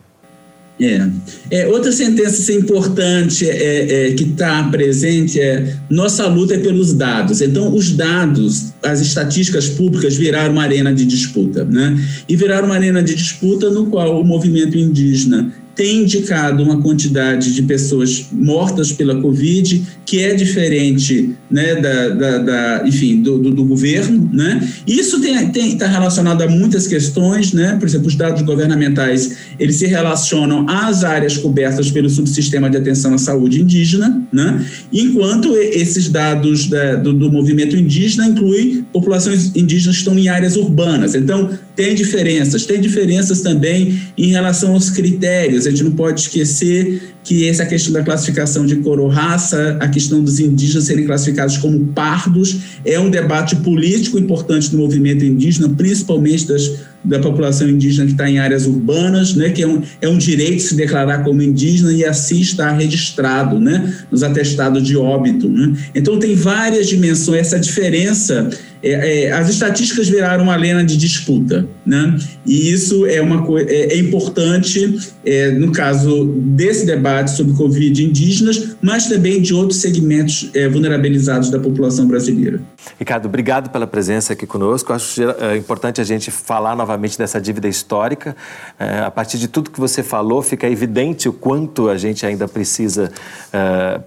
É. 0.81 1.09
é 1.51 1.67
outra 1.67 1.91
sentença 1.91 2.53
importante 2.53 3.49
é, 3.49 4.11
é 4.11 4.13
que 4.13 4.23
está 4.23 4.63
presente 4.65 5.41
é 5.41 5.77
nossa 5.91 6.27
luta 6.29 6.55
é 6.55 6.59
pelos 6.59 6.93
dados. 6.93 7.41
Então, 7.41 7.75
os 7.75 7.91
dados, 7.93 8.75
as 8.83 9.01
estatísticas 9.01 9.69
públicas 9.71 10.15
viraram 10.15 10.53
uma 10.53 10.63
arena 10.63 10.95
de 10.95 11.07
disputa, 11.07 11.65
né? 11.65 11.99
E 12.29 12.37
viraram 12.37 12.67
uma 12.67 12.77
arena 12.77 13.03
de 13.03 13.15
disputa 13.15 13.71
no 13.71 13.87
qual 13.87 14.21
o 14.21 14.25
movimento 14.25 14.77
indígena 14.77 15.53
tem 15.79 16.03
indicado 16.03 16.61
uma 16.61 16.83
quantidade 16.83 17.55
de 17.55 17.63
pessoas 17.63 18.27
mortas 18.33 18.91
pela 18.91 19.23
Covid 19.23 19.81
que 20.05 20.19
é 20.21 20.35
diferente 20.35 21.37
né, 21.49 21.77
da, 21.77 22.09
da, 22.09 22.39
da 22.39 22.83
enfim, 22.85 23.23
do, 23.23 23.39
do, 23.39 23.53
do, 23.53 23.65
governo. 23.65 24.29
Né? 24.33 24.69
Isso 24.89 25.25
está 25.25 25.87
relacionado 25.87 26.43
a 26.43 26.49
muitas 26.49 26.89
questões, 26.89 27.53
né? 27.53 27.77
por 27.79 27.87
exemplo, 27.87 28.09
os 28.09 28.17
dados 28.17 28.43
governamentais 28.43 29.37
eles 29.57 29.77
se 29.77 29.87
relacionam 29.87 30.69
às 30.69 31.05
áreas 31.05 31.37
cobertas 31.37 31.93
pelo 31.93 32.11
subsistema 32.11 32.69
de 32.69 32.77
atenção 32.77 33.15
à 33.15 33.19
saúde 33.19 33.63
indígena, 33.63 34.21
né? 34.33 34.67
enquanto 34.93 35.57
esses 35.57 36.09
dados 36.09 36.67
da, 36.67 36.97
do, 36.97 37.13
do 37.13 37.31
movimento 37.31 37.77
indígena 37.77 38.27
incluem 38.27 38.85
populações 38.93 39.55
indígenas 39.55 39.95
que 39.95 40.01
estão 40.01 40.19
em 40.19 40.29
áreas 40.29 40.57
urbanas. 40.57 41.15
Então, 41.15 41.51
tem 41.79 41.95
diferenças. 41.95 42.67
Tem 42.67 42.81
diferenças 42.81 43.41
também 43.41 44.01
em 44.19 44.33
relação 44.33 44.73
aos 44.73 44.91
critérios. 44.91 45.68
A 45.69 45.71
gente 45.71 45.85
não 45.85 45.93
pode 45.93 46.23
esquecer 46.23 47.15
que 47.23 47.49
essa 47.49 47.67
questão 47.67 47.93
da 47.93 48.03
classificação 48.03 48.65
de 48.65 48.77
cor 48.77 48.99
ou 48.99 49.09
raça, 49.09 49.77
a 49.81 49.89
questão 49.89 50.23
dos 50.23 50.41
indígenas 50.41 50.85
serem 50.85 51.05
classificados 51.05 51.59
como 51.59 51.79
pardos, 51.89 52.57
é 52.85 52.99
um 52.99 53.11
debate 53.11 53.57
político 53.57 54.19
importante 54.19 54.73
no 54.75 54.79
movimento 54.79 55.25
indígena, 55.25 55.69
principalmente 55.69 56.47
das, 56.47 56.71
da 57.05 57.19
população 57.19 57.69
indígena 57.69 58.07
que 58.07 58.13
está 58.13 58.29
em 58.29 58.39
áreas 58.39 58.67
urbanas, 58.67 59.35
né, 59.35 59.51
que 59.51 59.63
é 59.63 59.69
um, 59.69 59.83
é 60.01 60.09
um 60.09 60.17
direito 60.17 60.63
se 60.63 60.75
declarar 60.75 61.23
como 61.23 61.43
indígena 61.43 61.93
e 61.93 62.05
assim 62.05 62.41
está 62.41 62.73
registrado 62.73 63.61
né, 63.61 63.95
nos 64.11 64.23
atestados 64.23 64.83
de 64.83 64.97
óbito. 64.97 65.49
Né? 65.49 65.75
Então, 65.95 66.19
tem 66.19 66.35
várias 66.35 66.89
dimensões, 66.89 67.41
essa 67.41 67.59
diferença 67.59 68.49
é, 68.83 69.25
é, 69.25 69.33
as 69.33 69.49
estatísticas 69.49 70.09
viraram 70.09 70.45
uma 70.45 70.53
arena 70.53 70.85
de 70.85 70.97
disputa, 70.97 71.67
né? 71.85 72.17
E 72.47 72.73
isso 72.73 73.07
é 73.07 73.21
uma 73.21 73.45
é, 73.61 73.95
é 73.95 73.99
importante 73.99 74.99
é, 75.25 75.51
no 75.51 75.73
caso 75.73 76.27
desse 76.27 76.87
debate 76.87 77.33
sobre 77.33 77.55
Covid 77.55 78.05
indígenas, 78.05 78.77
mas 78.81 79.07
também 79.07 79.43
de 79.43 79.53
outros 79.53 79.81
segmentos 79.81 80.51
é, 80.55 80.69
vulnerabilizados 80.69 81.51
da 81.51 81.59
população 81.59 82.07
brasileira. 82.07 82.61
Ricardo, 82.99 83.27
obrigado 83.27 83.71
pela 83.71 83.87
presença 83.87 84.33
aqui 84.33 84.47
conosco. 84.47 84.93
Acho 84.93 85.23
é, 85.23 85.57
importante 85.57 86.01
a 86.01 86.05
gente 86.05 86.31
falar 86.31 86.77
novamente 86.77 87.19
dessa 87.19 87.41
dívida 87.41 87.69
histórica. 87.69 88.37
A 88.79 89.11
partir 89.11 89.39
de 89.39 89.49
tudo 89.49 89.71
que 89.71 89.81
você 89.81 90.03
falou, 90.03 90.41
fica 90.41 90.69
evidente 90.69 91.29
o 91.29 91.33
quanto 91.33 91.89
a 91.89 91.99
gente 91.99 92.25
ainda 92.25 92.47
precisa 92.47 93.11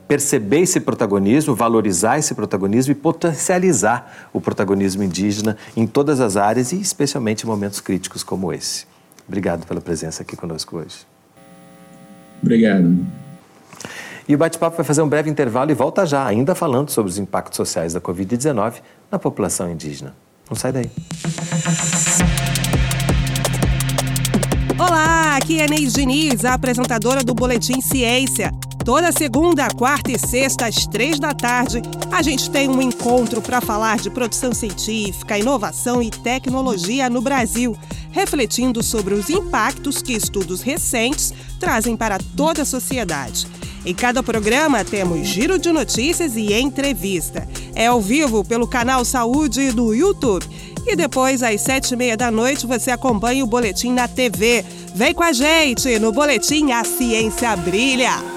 perceber 0.08 0.62
esse 0.62 0.80
protagonismo, 0.80 1.54
valorizar 1.54 2.18
esse 2.18 2.34
protagonismo 2.34 2.92
e 2.92 2.96
potencializar 2.96 4.30
o 4.34 4.40
protagonismo 4.40 4.61
protagonismo 4.62 5.03
indígena 5.03 5.58
em 5.75 5.88
todas 5.88 6.20
as 6.20 6.38
áreas 6.38 6.72
e 6.72 6.80
especialmente 6.80 7.44
em 7.44 7.48
momentos 7.48 7.80
críticos 7.80 8.24
como 8.24 8.53
esse. 8.53 8.86
Obrigado 9.27 9.65
pela 9.65 9.82
presença 9.82 10.22
aqui 10.24 10.36
conosco 10.36 10.77
hoje. 10.77 11.06
Obrigado. 12.41 13.06
E 14.27 14.36
o 14.36 14.38
bate-papo 14.38 14.77
vai 14.77 14.86
fazer 14.86 15.01
um 15.01 15.10
breve 15.10 15.30
intervalo 15.30 15.72
e 15.72 15.74
volta 15.74 16.06
já, 16.06 16.25
ainda 16.25 16.53
falando 16.53 16.89
sobre 16.89 17.10
os 17.10 17.18
impactos 17.18 17.58
sociais 17.58 17.94
da 17.94 18.01
Covid-19 18.01 18.75
na 19.12 19.18
população 19.18 19.70
indígena. 19.70 20.13
Não 20.50 20.56
sai 20.56 20.72
daí. 20.72 20.91
Olá, 24.77 25.38
aqui 25.38 25.60
é 25.60 25.68
Neide 25.68 25.91
Diniz, 25.91 26.46
a 26.46 26.53
apresentadora 26.53 27.24
do 27.24 27.34
Boletim 27.34 27.82
Ciência. 27.82 28.51
Toda 28.83 29.11
segunda, 29.11 29.67
quarta 29.69 30.11
e 30.11 30.17
sexta, 30.17 30.65
às 30.65 30.88
três 30.88 31.19
da 31.19 31.33
tarde, 31.33 31.83
a 32.11 32.23
gente 32.23 32.50
tem 32.50 32.67
um 32.67 32.81
encontro 32.81 33.39
para 33.39 33.61
falar 33.61 34.00
de 34.00 34.09
produção 34.09 34.53
científica, 34.53 35.38
inovação 35.38 36.01
e 36.01 36.09
tecnologia 36.09 37.07
no 37.07 37.21
Brasil, 37.21 37.77
refletindo 38.09 38.81
sobre 38.81 39.13
os 39.13 39.29
impactos 39.29 40.01
que 40.01 40.13
estudos 40.13 40.61
recentes 40.61 41.31
trazem 41.59 41.95
para 41.95 42.17
toda 42.35 42.63
a 42.63 42.65
sociedade. 42.65 43.47
Em 43.85 43.93
cada 43.93 44.23
programa 44.23 44.83
temos 44.83 45.27
giro 45.27 45.59
de 45.59 45.71
notícias 45.71 46.35
e 46.35 46.51
entrevista. 46.51 47.47
É 47.75 47.85
ao 47.85 48.01
vivo 48.01 48.43
pelo 48.43 48.67
canal 48.67 49.05
Saúde 49.05 49.71
do 49.71 49.93
YouTube. 49.93 50.45
E 50.88 50.95
depois, 50.95 51.43
às 51.43 51.61
sete 51.61 51.93
e 51.93 51.97
meia 51.97 52.17
da 52.17 52.31
noite, 52.31 52.65
você 52.65 52.89
acompanha 52.89 53.43
o 53.43 53.47
Boletim 53.47 53.91
na 53.91 54.07
TV. 54.07 54.65
Vem 54.95 55.13
com 55.13 55.23
a 55.23 55.31
gente 55.31 56.00
no 56.00 56.11
Boletim 56.11 56.71
A 56.71 56.83
Ciência 56.83 57.55
Brilha. 57.55 58.30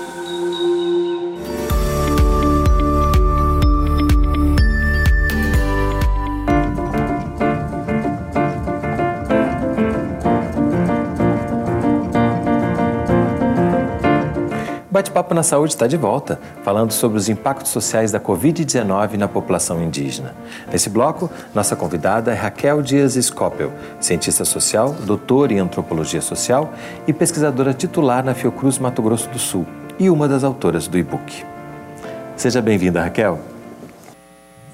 Bate-Papo 14.95 15.35
na 15.35 15.43
Saúde 15.43 15.73
está 15.73 15.89
de 15.89 15.97
volta, 15.97 16.39
falando 16.63 16.93
sobre 16.93 17.19
os 17.19 17.29
impactos 17.29 17.73
sociais 17.73 18.13
da 18.13 18.21
Covid-19 18.21 19.15
na 19.15 19.27
população 19.27 19.83
indígena. 19.83 20.37
Nesse 20.71 20.89
bloco, 20.89 21.29
nossa 21.53 21.75
convidada 21.75 22.31
é 22.31 22.35
Raquel 22.37 22.81
Dias 22.81 23.15
Scopel, 23.15 23.73
cientista 23.99 24.45
social, 24.45 24.93
doutora 25.05 25.53
em 25.53 25.59
antropologia 25.59 26.21
social 26.21 26.73
e 27.09 27.13
pesquisadora 27.13 27.75
titular 27.75 28.25
na 28.25 28.35
Fiocruz 28.35 28.79
Mato 28.79 29.03
Grosso 29.03 29.29
do 29.31 29.39
Sul 29.41 29.67
e 29.99 30.09
uma 30.09 30.29
das 30.29 30.45
autoras 30.45 30.87
do 30.87 30.97
e-book. 30.97 31.45
Seja 32.37 32.63
bem-vinda, 32.63 33.03
Raquel. 33.03 33.41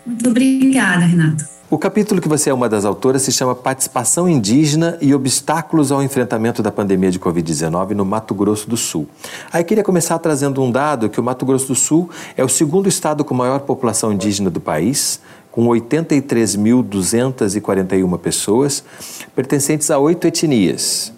Muito 0.05 0.29
obrigada, 0.29 1.07
Renato. 1.07 1.60
O 1.73 1.79
capítulo 1.79 2.21
que 2.21 2.29
você 2.29 2.51
é 2.51 2.53
uma 2.53 2.69
das 2.69 2.85
autoras 2.85 3.23
se 3.23 3.31
chama 3.31 3.55
Participação 3.55 4.29
Indígena 4.29 4.99
e 5.01 5.15
Obstáculos 5.15 5.93
ao 5.93 6.03
Enfrentamento 6.03 6.65
da 6.65 6.73
Pandemia 6.73 7.13
de 7.13 7.21
Covid-19 7.21 7.91
no 7.91 8.05
Mato 8.05 8.35
Grosso 8.35 8.69
do 8.69 8.77
Sul. 8.77 9.07
Aí 9.53 9.63
queria 9.63 9.85
começar 9.85 10.19
trazendo 10.19 10.61
um 10.61 10.73
dado 10.73 11.09
que 11.09 11.21
o 11.21 11.23
Mato 11.23 11.47
Grosso 11.47 11.69
do 11.69 11.77
Sul 11.77 12.11
é 12.37 12.43
o 12.43 12.49
segundo 12.49 12.89
estado 12.89 13.25
com 13.25 13.35
maior 13.35 13.61
população 13.61 14.13
indígena 14.13 14.51
do 14.51 14.61
país, 14.61 15.21
com 15.53 15.65
83.241 15.67 18.19
pessoas, 18.19 18.83
pertencentes 19.33 19.93
a 19.93 19.99
oito 20.01 20.27
etnias: 20.27 21.13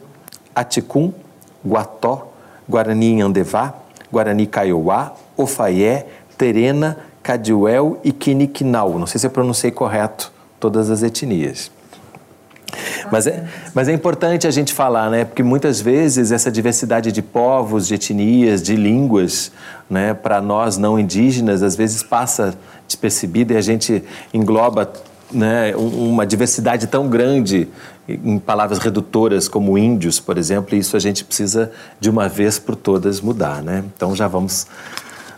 Aticum, 0.54 1.14
Guató, 1.66 2.30
Guarani 2.68 3.23
Andevá, 3.23 3.73
Guarani 4.12 4.47
Kaiowá, 4.47 5.14
Ofaié, 5.35 6.06
Terena, 6.37 6.99
Cadiuel 7.23 7.99
e 8.04 8.12
Quiniquinal. 8.12 8.99
Não 8.99 9.06
sei 9.06 9.18
se 9.18 9.26
eu 9.26 9.30
pronunciei 9.30 9.73
correto 9.73 10.30
todas 10.62 10.90
as 10.90 11.02
etnias. 11.02 11.73
Mas 13.11 13.26
é, 13.26 13.45
mas 13.75 13.88
é 13.88 13.92
importante 13.92 14.47
a 14.47 14.50
gente 14.50 14.73
falar, 14.73 15.11
né? 15.11 15.25
Porque 15.25 15.42
muitas 15.42 15.81
vezes 15.81 16.31
essa 16.31 16.50
diversidade 16.52 17.11
de 17.11 17.21
povos, 17.21 17.88
de 17.88 17.97
etnias, 17.97 18.62
de 18.62 18.76
línguas, 18.76 19.50
né, 19.90 20.14
para 20.14 20.40
nós 20.40 20.78
não 20.78 20.99
indígenas, 20.99 21.62
às 21.62 21.75
vezes 21.75 22.02
passa 22.02 22.54
despercebida 22.87 23.54
e 23.54 23.57
a 23.57 23.61
gente 23.61 24.04
engloba 24.33 24.90
né, 25.31 25.75
uma 25.76 26.25
diversidade 26.25 26.87
tão 26.87 27.09
grande 27.09 27.69
em 28.09 28.38
palavras 28.38 28.78
redutoras 28.78 29.49
como 29.49 29.76
índios, 29.76 30.21
por 30.21 30.38
exemplo, 30.38 30.75
e 30.75 30.78
isso 30.78 30.97
a 30.97 31.00
gente 31.00 31.25
precisa 31.25 31.73
de 32.00 32.09
uma 32.09 32.28
vez 32.28 32.59
por 32.59 32.76
todas 32.76 33.21
mudar, 33.21 33.62
né? 33.62 33.85
Então 33.95 34.14
já 34.14 34.28
vamos 34.28 34.66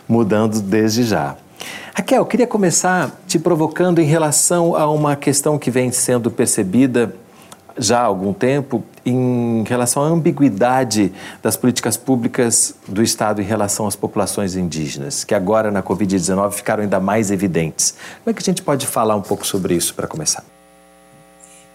mudando 0.07 0.61
desde 0.61 1.03
já. 1.03 1.35
Raquel, 1.97 2.17
eu 2.17 2.25
queria 2.25 2.45
começar 2.45 3.09
te 3.25 3.39
provocando 3.39 3.99
em 3.99 4.05
relação 4.05 4.75
a 4.75 4.91
uma 4.91 5.15
questão 5.15 5.57
que 5.57 5.71
vem 5.71 5.93
sendo 5.93 6.29
percebida 6.29 7.15
já 7.77 7.99
há 7.99 8.03
algum 8.03 8.33
tempo 8.33 8.83
em 9.05 9.63
relação 9.65 10.03
à 10.03 10.07
ambiguidade 10.07 11.13
das 11.41 11.55
políticas 11.55 11.95
públicas 11.95 12.75
do 12.85 13.01
Estado 13.01 13.41
em 13.41 13.45
relação 13.45 13.87
às 13.87 13.95
populações 13.95 14.57
indígenas, 14.57 15.23
que 15.23 15.33
agora 15.33 15.71
na 15.71 15.81
Covid-19 15.81 16.51
ficaram 16.51 16.83
ainda 16.83 16.99
mais 16.99 17.31
evidentes. 17.31 17.95
Como 18.25 18.31
é 18.31 18.33
que 18.33 18.43
a 18.43 18.51
gente 18.51 18.61
pode 18.61 18.85
falar 18.85 19.15
um 19.15 19.21
pouco 19.21 19.47
sobre 19.47 19.73
isso 19.73 19.93
para 19.93 20.05
começar? 20.05 20.43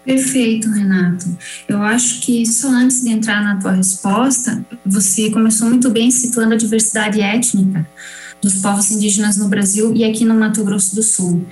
Perfeito, 0.04 0.70
Renato. 0.70 1.24
Eu 1.66 1.82
acho 1.82 2.20
que 2.20 2.44
só 2.44 2.68
antes 2.68 3.02
de 3.02 3.08
entrar 3.08 3.42
na 3.42 3.58
tua 3.58 3.72
resposta, 3.72 4.62
você 4.84 5.30
começou 5.30 5.66
muito 5.66 5.88
bem 5.88 6.10
situando 6.10 6.52
a 6.52 6.58
diversidade 6.58 7.22
étnica 7.22 7.86
dos 8.40 8.54
povos 8.54 8.90
indígenas 8.90 9.36
no 9.36 9.48
Brasil 9.48 9.92
e 9.94 10.04
aqui 10.04 10.24
no 10.24 10.34
Mato 10.34 10.64
Grosso 10.64 10.94
do 10.94 11.02
Sul, 11.02 11.44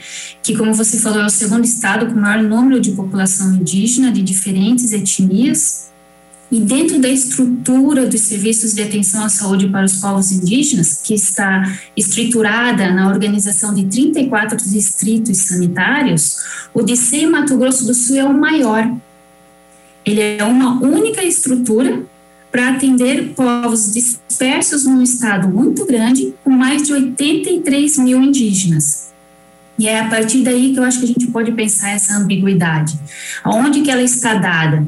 que, 0.42 0.57
como 0.57 0.75
você 0.75 0.99
falou, 0.99 1.21
é 1.21 1.26
o 1.26 1.30
segundo 1.30 1.64
estado 1.64 2.07
com 2.07 2.18
maior 2.18 2.42
número 2.42 2.80
de 2.80 2.92
população 2.92 3.54
indígena 3.54 4.11
de 4.11 4.23
diferentes 4.23 4.92
etnias. 4.92 5.88
E 6.50 6.59
dentro 6.61 6.99
da 6.99 7.11
estrutura 7.11 8.07
dos 8.07 8.23
serviços 8.23 8.73
de 8.73 8.83
atenção 8.83 9.23
à 9.23 9.28
saúde 9.28 9.68
para 9.68 9.85
os 9.85 9.97
povos 9.97 10.33
indígenas, 10.33 10.99
que 11.04 11.12
está 11.12 11.78
estruturada 11.95 12.90
na 12.90 13.09
organização 13.09 13.75
de 13.75 13.85
34 13.85 14.57
distritos 14.57 15.37
sanitários, 15.37 16.38
o 16.73 16.83
DC 16.83 17.26
Mato 17.26 17.54
Grosso 17.59 17.85
do 17.85 17.92
Sul 17.92 18.16
é 18.16 18.25
o 18.25 18.33
maior. 18.33 18.90
Ele 20.07 20.23
é 20.23 20.42
uma 20.42 20.80
única 20.80 21.23
estrutura 21.23 22.02
para 22.59 22.71
atender 22.71 23.35
povos 23.37 23.93
dispersos 23.93 24.85
num 24.85 25.00
estado 25.00 25.47
muito 25.47 25.87
grande, 25.87 26.35
com 26.43 26.50
mais 26.50 26.83
de 26.83 26.93
83 26.93 27.99
mil 27.99 28.21
indígenas. 28.21 29.12
E 29.79 29.87
é 29.87 30.00
a 30.00 30.09
partir 30.09 30.43
daí 30.43 30.73
que 30.73 30.81
eu 30.81 30.83
acho 30.83 30.99
que 30.99 31.05
a 31.05 31.09
gente 31.09 31.29
pode 31.29 31.53
pensar 31.53 31.91
essa 31.91 32.17
ambiguidade. 32.17 32.99
Aonde 33.45 33.83
que 33.83 33.88
ela 33.93 34.03
está 34.03 34.35
dada? 34.35 34.85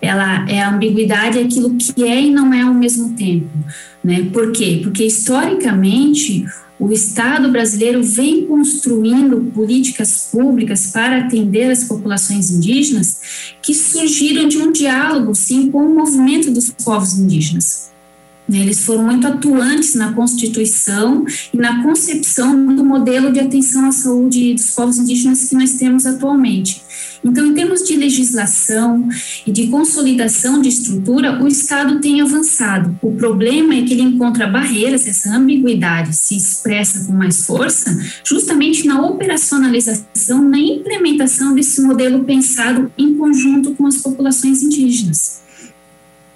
Ela 0.00 0.48
é 0.48 0.62
a 0.62 0.70
ambiguidade 0.70 1.38
é 1.38 1.42
aquilo 1.42 1.76
que 1.76 2.04
é 2.04 2.22
e 2.22 2.30
não 2.30 2.54
é 2.54 2.62
ao 2.62 2.74
mesmo 2.74 3.14
tempo, 3.14 3.48
né? 4.02 4.28
Por 4.32 4.52
quê? 4.52 4.80
Porque 4.82 5.04
historicamente 5.04 6.46
o 6.78 6.92
Estado 6.92 7.50
brasileiro 7.50 8.02
vem 8.04 8.46
construindo 8.46 9.50
políticas 9.52 10.28
públicas 10.30 10.92
para 10.92 11.18
atender 11.18 11.70
as 11.70 11.84
populações 11.84 12.50
indígenas 12.50 13.54
que 13.60 13.74
surgiram 13.74 14.46
de 14.46 14.58
um 14.58 14.70
diálogo, 14.70 15.34
sim, 15.34 15.70
com 15.70 15.78
o 15.78 15.94
movimento 15.94 16.52
dos 16.52 16.70
povos 16.70 17.18
indígenas. 17.18 17.90
Eles 18.50 18.84
foram 18.84 19.04
muito 19.04 19.26
atuantes 19.26 19.94
na 19.94 20.12
constituição 20.12 21.24
e 21.52 21.56
na 21.56 21.82
concepção 21.82 22.74
do 22.74 22.84
modelo 22.84 23.30
de 23.30 23.40
atenção 23.40 23.86
à 23.86 23.92
saúde 23.92 24.54
dos 24.54 24.70
povos 24.70 24.96
indígenas 24.96 25.48
que 25.48 25.54
nós 25.54 25.72
temos 25.74 26.06
atualmente. 26.06 26.82
Então, 27.24 27.46
em 27.46 27.54
termos 27.54 27.82
de 27.82 27.96
legislação 27.96 29.08
e 29.46 29.52
de 29.52 29.66
consolidação 29.66 30.62
de 30.62 30.68
estrutura, 30.68 31.42
o 31.42 31.48
Estado 31.48 32.00
tem 32.00 32.20
avançado. 32.20 32.96
O 33.02 33.12
problema 33.12 33.74
é 33.74 33.82
que 33.82 33.92
ele 33.92 34.02
encontra 34.02 34.46
barreiras, 34.46 35.06
essa 35.06 35.36
ambiguidade 35.36 36.14
se 36.14 36.36
expressa 36.36 37.06
com 37.06 37.12
mais 37.12 37.44
força, 37.44 37.98
justamente 38.24 38.86
na 38.86 39.02
operacionalização, 39.02 40.42
na 40.48 40.58
implementação 40.58 41.54
desse 41.54 41.82
modelo 41.82 42.24
pensado 42.24 42.90
em 42.96 43.14
conjunto 43.14 43.74
com 43.74 43.86
as 43.86 43.98
populações 43.98 44.62
indígenas. 44.62 45.47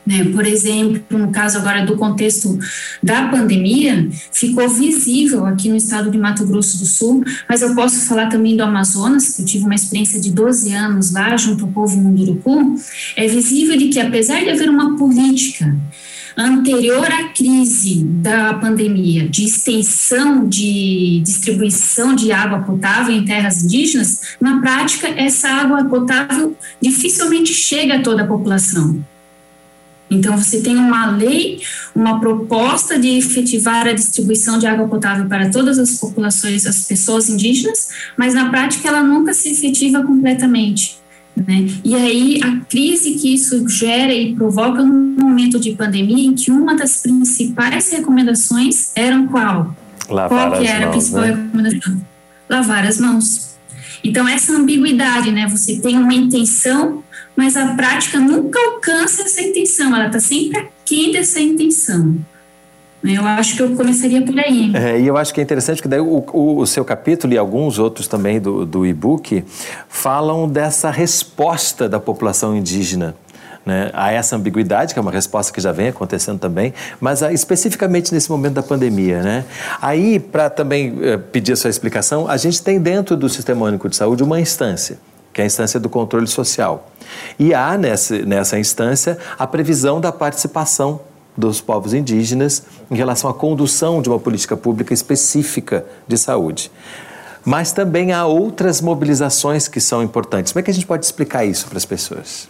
Né? 0.05 0.25
Por 0.25 0.45
exemplo, 0.45 1.19
no 1.19 1.31
caso 1.31 1.59
agora 1.59 1.87
do 1.87 1.97
contexto 1.97 2.59
da 3.03 3.29
pandemia, 3.29 4.09
ficou 4.33 4.69
visível 4.69 5.47
aqui 5.47 5.69
no 5.69 5.77
estado 5.77 6.11
de 6.11 6.19
Mato 6.19 6.45
Grosso 6.45 6.79
do 6.79 6.87
Sul, 6.87 7.25
mas 7.49 7.63
eu 7.63 7.75
posso 7.75 8.01
falar 8.07 8.29
também 8.29 8.57
do 8.57 8.63
Amazonas, 8.63 9.37
que 9.37 9.43
eu 9.43 9.47
tive 9.47 9.65
uma 9.65 9.75
experiência 9.75 10.21
de 10.21 10.33
12 10.33 10.73
anos 10.73 11.12
lá 11.12 11.37
junto 11.37 11.65
ao 11.65 11.71
povo 11.71 11.97
Munduruku, 11.97 12.75
é 13.17 13.27
visível 13.29 13.77
de 13.77 13.88
que 13.88 14.01
apesar 14.01 14.41
de 14.43 14.51
haver 14.51 14.69
uma 14.69 14.97
política 14.97 15.77
anterior 16.37 17.07
à 17.07 17.29
crise 17.29 18.03
da 18.05 18.55
pandemia 18.55 19.29
de 19.29 19.45
extensão 19.45 20.49
de 20.49 21.21
distribuição 21.25 22.15
de 22.15 22.33
água 22.33 22.61
potável 22.61 23.15
em 23.15 23.25
terras 23.25 23.62
indígenas, 23.62 24.37
na 24.41 24.61
prática 24.61 25.09
essa 25.09 25.49
água 25.49 25.85
potável 25.85 26.57
dificilmente 26.81 27.53
chega 27.53 27.97
a 27.97 28.03
toda 28.03 28.23
a 28.23 28.27
população. 28.27 29.05
Então, 30.12 30.37
você 30.37 30.61
tem 30.61 30.77
uma 30.77 31.11
lei, 31.11 31.61
uma 31.94 32.20
proposta 32.20 32.98
de 32.98 33.09
efetivar 33.18 33.87
a 33.87 33.92
distribuição 33.92 34.59
de 34.59 34.66
água 34.66 34.87
potável 34.87 35.27
para 35.27 35.51
todas 35.51 35.79
as 35.79 35.98
populações, 35.98 36.66
as 36.66 36.85
pessoas 36.85 37.29
indígenas, 37.29 37.88
mas 38.16 38.35
na 38.35 38.51
prática 38.51 38.88
ela 38.88 39.03
nunca 39.03 39.33
se 39.33 39.51
efetiva 39.51 40.03
completamente. 40.03 41.01
Né? 41.37 41.66
E 41.83 41.94
aí, 41.94 42.40
a 42.42 42.57
crise 42.66 43.14
que 43.14 43.35
isso 43.35 43.66
gera 43.68 44.12
e 44.12 44.35
provoca 44.35 44.83
num 44.83 45.16
momento 45.18 45.59
de 45.59 45.72
pandemia 45.72 46.27
em 46.27 46.35
que 46.35 46.51
uma 46.51 46.77
das 46.77 47.01
principais 47.01 47.90
recomendações 47.90 48.92
eram 48.94 49.27
qual? 49.27 49.75
Lavar 50.11 50.51
qual 50.51 50.61
que 50.61 50.66
era 50.66 50.81
mãos, 50.81 50.88
a 50.88 50.90
principal 50.90 51.20
né? 51.22 51.27
recomendação? 51.29 52.07
Lavar 52.51 52.87
as 52.87 53.01
mãos. 53.01 53.53
Então, 54.05 54.29
essa 54.29 54.53
ambiguidade, 54.53 55.31
né? 55.31 55.46
Você 55.48 55.79
tem 55.79 55.96
uma 55.96 56.12
intenção, 56.12 57.03
mas 57.37 57.57
a 57.57 57.75
prática 57.75 58.18
nunca 58.18 58.59
alcança 58.59 59.23
essa 59.23 59.42
intenção, 59.42 59.95
ela 59.95 60.07
está 60.07 60.21
sempre 60.21 60.59
aquém 60.59 61.12
dessa 61.12 61.40
intenção. 61.40 62.16
Eu 63.05 63.27
acho 63.27 63.57
que 63.57 63.62
eu 63.62 63.75
começaria 63.75 64.23
por 64.23 64.38
aí. 64.38 64.71
É, 64.75 65.01
e 65.01 65.07
eu 65.09 65.16
acho 65.16 65.35
que 65.35 65.40
é 65.40 65.42
interessante 65.42 65.83
que 65.83 65.88
daí 65.88 65.99
o, 65.99 66.25
o, 66.33 66.59
o 66.59 66.66
seu 66.66 66.85
capítulo 66.85 67.33
e 67.33 67.38
alguns 67.38 67.79
outros 67.79 68.07
também 68.07 68.40
do, 68.40 68.64
do 68.64 68.87
e-book 68.87 69.45
falam 69.88 70.49
dessa 70.49 70.88
resposta 70.88 71.88
da 71.88 71.99
população 71.99 72.57
indígena 72.57 73.16
né, 73.64 73.90
a 73.92 74.12
essa 74.12 74.37
ambiguidade, 74.37 74.92
que 74.92 74.99
é 74.99 75.03
uma 75.03 75.11
resposta 75.11 75.53
que 75.53 75.61
já 75.61 75.73
vem 75.73 75.88
acontecendo 75.88 76.38
também, 76.38 76.73
mas 77.01 77.23
ah, 77.23 77.33
especificamente 77.33 78.12
nesse 78.12 78.31
momento 78.31 78.55
da 78.55 78.62
pandemia. 78.62 79.23
Né? 79.23 79.45
Aí, 79.81 80.18
para 80.18 80.51
também 80.51 80.99
eh, 81.03 81.16
pedir 81.16 81.53
a 81.53 81.57
sua 81.57 81.71
explicação, 81.71 82.29
a 82.29 82.37
gente 82.37 82.62
tem 82.62 82.81
dentro 82.81 83.16
do 83.16 83.29
Sistema 83.29 83.66
Único 83.66 83.88
de 83.88 83.97
Saúde 83.97 84.23
uma 84.23 84.40
instância, 84.40 84.99
que 85.33 85.40
é 85.40 85.45
a 85.45 85.47
instância 85.47 85.81
do 85.81 85.88
controle 85.88 86.27
social. 86.27 86.90
E 87.38 87.55
há 87.55 87.77
nessa, 87.77 88.18
nessa 88.21 88.59
instância 88.59 89.18
a 89.38 89.47
previsão 89.47 90.01
da 90.01 90.12
participação 90.12 91.01
dos 91.37 91.61
povos 91.61 91.95
indígenas 91.95 92.62
em 92.90 92.95
relação 92.95 93.29
à 93.31 93.35
condução 93.35 94.03
de 94.03 94.09
uma 94.09 94.18
política 94.18 94.57
pública 94.57 94.92
específica 94.92 95.85
de 96.07 96.18
saúde. 96.18 96.71
Mas 97.45 97.73
também 97.73 98.12
há 98.12 98.27
outras 98.27 98.81
mobilizações 98.81 99.66
que 99.66 99.81
são 99.81 100.03
importantes. 100.03 100.53
Como 100.53 100.61
é 100.61 100.62
que 100.62 100.71
a 100.71 100.75
gente 100.75 100.87
pode 100.87 101.05
explicar 101.05 101.45
isso 101.45 101.66
para 101.66 101.79
as 101.79 101.85
pessoas? 101.85 102.49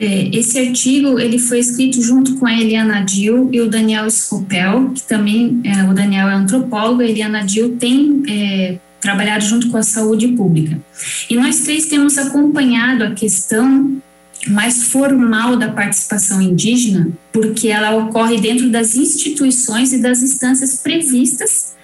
É, 0.00 0.28
esse 0.34 0.58
artigo 0.58 1.18
ele 1.20 1.38
foi 1.38 1.58
escrito 1.58 2.00
junto 2.00 2.36
com 2.36 2.46
a 2.46 2.52
Eliana 2.52 3.04
Dil 3.04 3.50
e 3.52 3.60
o 3.60 3.68
Daniel 3.68 4.10
Scopel, 4.10 4.90
que 4.94 5.02
também 5.02 5.60
é, 5.64 5.84
o 5.84 5.92
Daniel 5.92 6.28
é 6.28 6.34
antropólogo, 6.34 7.02
a 7.02 7.04
Eliana 7.04 7.44
Dil 7.44 7.76
tem 7.76 8.22
é, 8.28 8.78
trabalhado 9.02 9.44
junto 9.44 9.68
com 9.68 9.76
a 9.76 9.82
saúde 9.82 10.28
pública. 10.28 10.80
E 11.28 11.36
nós 11.36 11.60
três 11.60 11.86
temos 11.86 12.16
acompanhado 12.16 13.04
a 13.04 13.10
questão 13.10 14.00
mais 14.46 14.84
formal 14.84 15.56
da 15.56 15.68
participação 15.68 16.40
indígena, 16.40 17.08
porque 17.32 17.68
ela 17.68 17.94
ocorre 17.96 18.40
dentro 18.40 18.70
das 18.70 18.94
instituições 18.94 19.92
e 19.92 19.98
das 19.98 20.22
instâncias 20.22 20.76
previstas 20.76 21.74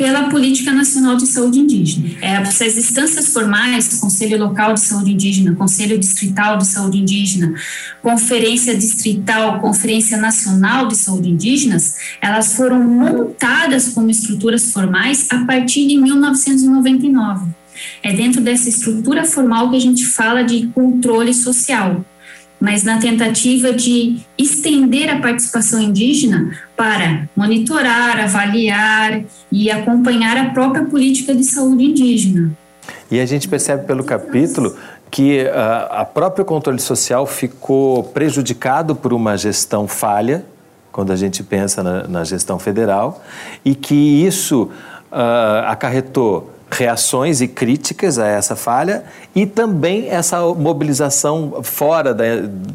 pela 0.00 0.30
Política 0.30 0.72
Nacional 0.72 1.14
de 1.14 1.26
Saúde 1.26 1.58
Indígena. 1.58 2.08
É, 2.22 2.36
essas 2.36 2.74
instâncias 2.78 3.34
formais, 3.34 3.98
Conselho 3.98 4.38
Local 4.38 4.72
de 4.72 4.80
Saúde 4.80 5.12
Indígena, 5.12 5.54
Conselho 5.54 5.98
Distrital 5.98 6.56
de 6.56 6.66
Saúde 6.66 6.96
Indígena, 6.96 7.52
Conferência 8.00 8.74
Distrital, 8.74 9.60
Conferência 9.60 10.16
Nacional 10.16 10.88
de 10.88 10.96
Saúde 10.96 11.28
Indígenas, 11.28 11.96
elas 12.18 12.54
foram 12.54 12.82
montadas 12.82 13.88
como 13.88 14.08
estruturas 14.08 14.72
formais 14.72 15.26
a 15.30 15.44
partir 15.44 15.86
de 15.86 15.98
1999. 15.98 17.50
É 18.02 18.10
dentro 18.10 18.40
dessa 18.40 18.70
estrutura 18.70 19.26
formal 19.26 19.68
que 19.68 19.76
a 19.76 19.80
gente 19.80 20.06
fala 20.06 20.42
de 20.42 20.66
controle 20.68 21.34
social, 21.34 22.02
mas 22.60 22.84
na 22.84 22.98
tentativa 22.98 23.72
de 23.72 24.18
estender 24.36 25.08
a 25.08 25.18
participação 25.18 25.80
indígena 25.80 26.52
para 26.76 27.28
monitorar, 27.34 28.20
avaliar 28.20 29.22
e 29.50 29.70
acompanhar 29.70 30.36
a 30.36 30.50
própria 30.50 30.84
política 30.84 31.34
de 31.34 31.44
saúde 31.44 31.84
indígena. 31.84 32.52
E 33.10 33.18
a 33.18 33.26
gente 33.26 33.48
percebe 33.48 33.86
pelo 33.86 34.04
capítulo 34.04 34.76
que 35.10 35.42
uh, 35.42 35.48
a 35.90 36.04
próprio 36.04 36.44
controle 36.44 36.78
social 36.78 37.26
ficou 37.26 38.04
prejudicado 38.04 38.94
por 38.94 39.12
uma 39.12 39.36
gestão 39.36 39.88
falha, 39.88 40.44
quando 40.92 41.12
a 41.12 41.16
gente 41.16 41.42
pensa 41.42 41.82
na, 41.82 42.06
na 42.06 42.24
gestão 42.24 42.58
federal, 42.58 43.22
e 43.64 43.74
que 43.74 43.94
isso 43.94 44.70
uh, 45.10 45.66
acarretou 45.66 46.52
reações 46.70 47.40
e 47.40 47.48
críticas 47.48 48.18
a 48.18 48.26
essa 48.26 48.54
falha 48.54 49.04
e 49.34 49.46
também 49.46 50.08
essa 50.08 50.40
mobilização 50.54 51.60
fora 51.62 52.14
da, 52.14 52.24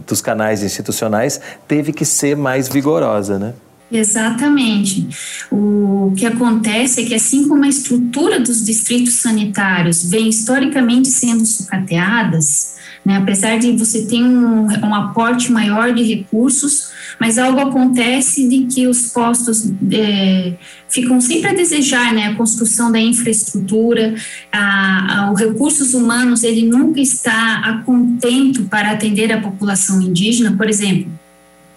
dos 0.05 0.21
canais 0.21 0.63
institucionais 0.63 1.39
teve 1.67 1.93
que 1.93 2.05
ser 2.05 2.35
mais 2.35 2.67
vigorosa, 2.67 3.39
né? 3.39 3.53
Exatamente. 3.91 5.07
O 5.51 6.11
que 6.17 6.25
acontece 6.25 7.01
é 7.01 7.05
que, 7.05 7.13
assim 7.13 7.47
como 7.47 7.63
a 7.63 7.67
estrutura 7.67 8.39
dos 8.39 8.65
distritos 8.65 9.15
sanitários 9.15 10.03
vem 10.03 10.27
historicamente 10.27 11.07
sendo 11.09 11.45
sucateadas, 11.45 12.74
Né? 13.05 13.17
Apesar 13.17 13.59
de 13.59 13.71
você 13.73 14.07
ter 14.07 14.23
um, 14.23 14.65
um 14.65 14.95
aporte 14.95 15.51
maior 15.51 15.93
de 15.93 16.01
recursos, 16.01 16.89
mas 17.19 17.37
algo 17.37 17.59
acontece 17.59 18.49
de 18.49 18.65
que 18.65 18.87
os 18.87 19.11
postos 19.11 19.71
é, 19.93 20.53
ficam 20.89 21.21
sempre 21.21 21.51
a 21.51 21.53
desejar, 21.53 22.11
né? 22.13 22.27
A 22.27 22.35
construção 22.35 22.91
da 22.91 22.99
infraestrutura, 22.99 24.15
a, 24.51 25.19
a, 25.19 25.31
os 25.31 25.39
recursos 25.39 25.93
humanos, 25.93 26.43
ele 26.43 26.63
nunca 26.63 26.99
está 26.99 27.59
a 27.59 27.77
contento 27.83 28.63
para 28.63 28.91
atender 28.91 29.31
a 29.31 29.39
população 29.39 30.01
indígena, 30.01 30.57
por 30.57 30.67
exemplo. 30.67 31.11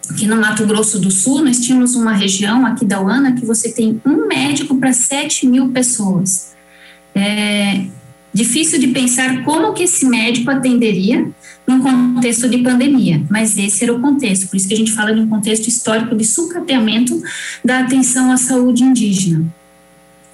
Aqui 0.08 0.26
no 0.26 0.36
Mato 0.36 0.66
Grosso 0.66 0.98
do 0.98 1.10
Sul, 1.10 1.44
nós 1.44 1.60
tínhamos 1.60 1.94
uma 1.94 2.14
região 2.14 2.64
aqui 2.64 2.86
da 2.86 3.02
UANA 3.02 3.34
que 3.34 3.44
você 3.44 3.70
tem 3.70 4.00
um 4.06 4.26
médico 4.26 4.76
para 4.76 4.94
7 4.94 5.46
mil 5.46 5.68
pessoas. 5.68 6.56
É 7.14 7.97
difícil 8.38 8.78
de 8.78 8.88
pensar 8.88 9.42
como 9.42 9.72
que 9.72 9.82
esse 9.82 10.06
médico 10.06 10.50
atenderia 10.50 11.28
num 11.66 11.80
contexto 11.80 12.48
de 12.48 12.58
pandemia, 12.58 13.20
mas 13.28 13.58
esse 13.58 13.82
era 13.82 13.92
o 13.92 14.00
contexto, 14.00 14.48
por 14.48 14.56
isso 14.56 14.68
que 14.68 14.74
a 14.74 14.76
gente 14.76 14.92
fala 14.92 15.12
de 15.12 15.20
um 15.20 15.28
contexto 15.28 15.66
histórico 15.66 16.14
de 16.14 16.24
sucateamento 16.24 17.20
da 17.64 17.80
atenção 17.80 18.30
à 18.30 18.36
saúde 18.36 18.84
indígena. 18.84 19.44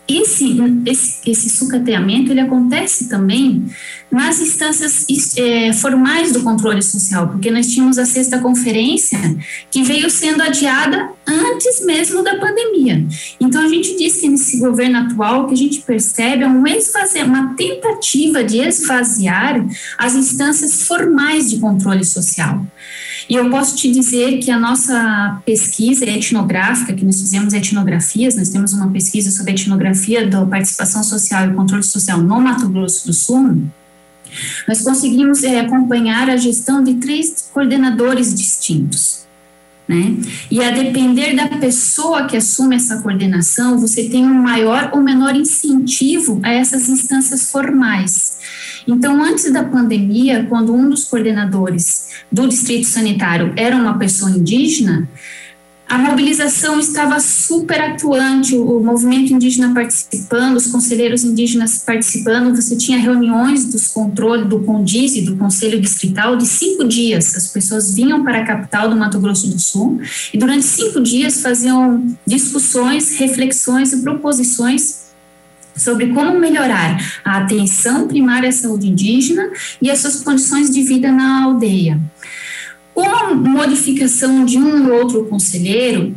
Esse, 0.07 0.59
esse, 0.85 1.31
esse 1.31 1.49
sucateamento 1.49 2.31
ele 2.31 2.41
acontece 2.41 3.09
também 3.09 3.65
nas 4.11 4.39
instâncias 4.39 5.07
é, 5.39 5.73
formais 5.73 6.31
do 6.31 6.43
controle 6.43 6.83
social, 6.83 7.29
porque 7.29 7.51
nós 7.51 7.69
tínhamos 7.69 7.97
a 7.97 8.05
sexta 8.05 8.39
conferência 8.39 9.19
que 9.71 9.83
veio 9.83 10.11
sendo 10.11 10.43
adiada 10.43 11.09
antes 11.27 11.85
mesmo 11.85 12.23
da 12.23 12.37
pandemia. 12.37 13.07
Então 13.41 13.63
a 13.63 13.69
gente 13.69 13.97
diz 13.97 14.21
que 14.21 14.29
nesse 14.29 14.59
governo 14.59 14.99
atual 14.99 15.43
o 15.43 15.47
que 15.47 15.55
a 15.55 15.57
gente 15.57 15.81
percebe 15.83 16.43
é 16.43 16.49
um 16.49 16.65
uma 17.25 17.55
tentativa 17.55 18.43
de 18.43 18.59
esvaziar 18.59 19.65
as 19.99 20.15
instâncias 20.15 20.83
formais 20.83 21.49
de 21.49 21.59
controle 21.59 22.05
social. 22.05 22.65
E 23.29 23.35
eu 23.35 23.49
posso 23.51 23.77
te 23.77 23.91
dizer 23.91 24.39
que 24.39 24.51
a 24.51 24.59
nossa 24.59 25.41
pesquisa 25.47 26.05
etnográfica, 26.05 26.93
que 26.93 27.05
nós 27.05 27.21
fizemos 27.21 27.55
etnografias, 27.55 28.37
nós 28.37 28.51
temos 28.51 28.73
uma 28.73 28.91
pesquisa 28.91 29.31
sobre 29.31 29.53
etnografia 29.53 30.27
da 30.27 30.45
participação 30.45 31.03
social 31.03 31.51
e 31.51 31.55
controle 31.55 31.83
social 31.83 32.19
no 32.19 32.41
Mato 32.41 32.69
Grosso 32.69 33.07
do 33.07 33.15
Sul, 33.15 33.63
nós 34.67 34.83
conseguimos 34.83 35.43
é, 35.45 35.61
acompanhar 35.61 36.29
a 36.29 36.37
gestão 36.37 36.83
de 36.83 36.95
três 36.95 37.49
coordenadores 37.53 38.35
distintos. 38.35 39.25
Né? 39.87 40.17
E 40.51 40.63
a 40.63 40.71
depender 40.71 41.35
da 41.35 41.47
pessoa 41.59 42.27
que 42.27 42.39
assume 42.39 42.77
essa 42.77 43.03
coordenação, 43.03 43.79
você 43.79 44.09
tem 44.09 44.25
um 44.25 44.33
maior 44.33 44.91
ou 44.95 45.03
menor 45.03 45.37
incentivo 45.37 46.41
a 46.43 46.51
essas 46.51 46.89
instâncias 46.89 47.51
formais. 47.51 48.39
Então, 48.87 49.23
antes 49.23 49.53
da 49.53 49.63
pandemia, 49.63 50.47
quando 50.49 50.75
um 50.75 50.89
dos 50.89 51.05
coordenadores 51.05 52.09
do 52.33 52.49
distrito 52.49 52.87
sanitário 52.87 53.53
era 53.57 53.77
uma 53.77 53.99
pessoa 53.99 54.31
indígena, 54.31 55.09
a 55.89 55.99
mobilização 55.99 56.81
estava 56.81 57.21
super 57.21 57.81
atuante, 57.81 58.57
o, 58.57 58.81
movimento 58.81 59.33
indígena 59.33 59.73
participando, 59.75 60.57
os 60.57 60.67
conselheiros 60.67 61.23
indígenas 61.25 61.79
participando, 61.79 62.57
você 62.57 62.77
tinha 62.77 62.99
reuniões 62.99 63.67
dos 63.67 63.89
controles 63.89 64.49
do 64.49 64.61
CONDISE, 64.61 65.23
do 65.23 65.37
Conselho 65.37 65.81
Distrital, 65.81 66.37
de 66.37 66.47
cinco 66.47 66.85
dias. 66.85 67.37
As 67.37 67.49
pessoas 67.49 67.95
vinham 67.95 68.25
para 68.25 68.39
a 68.39 68.47
capital 68.47 68.89
do 68.89 68.97
Mato 68.97 69.21
Grosso 69.21 69.49
do 69.49 69.59
Sul 69.59 70.01
e 70.33 70.39
durante 70.39 70.65
cinco 70.65 71.01
dias 71.01 71.41
faziam 71.41 72.05
discussões, 72.27 73.19
reflexões 73.19 73.93
e 73.93 74.03
proposições 74.03 75.05
sobre 75.77 76.09
como 76.09 76.39
melhorar 76.39 76.97
a 77.25 77.39
atenção 77.39 78.07
primária 78.07 78.49
à 78.49 78.53
saúde 78.53 78.89
indígena 78.89 79.51
e 79.83 79.91
as 79.91 79.99
suas 79.99 80.23
condições 80.23 80.71
de 80.71 80.83
vida 80.83 81.11
na 81.11 81.45
aldeia. 81.45 82.01
Com 82.95 83.03
a 83.03 83.35
modificação 83.35 84.45
de 84.45 84.57
um 84.57 84.89
ou 84.89 85.01
outro 85.01 85.25
conselheiro, 85.25 86.15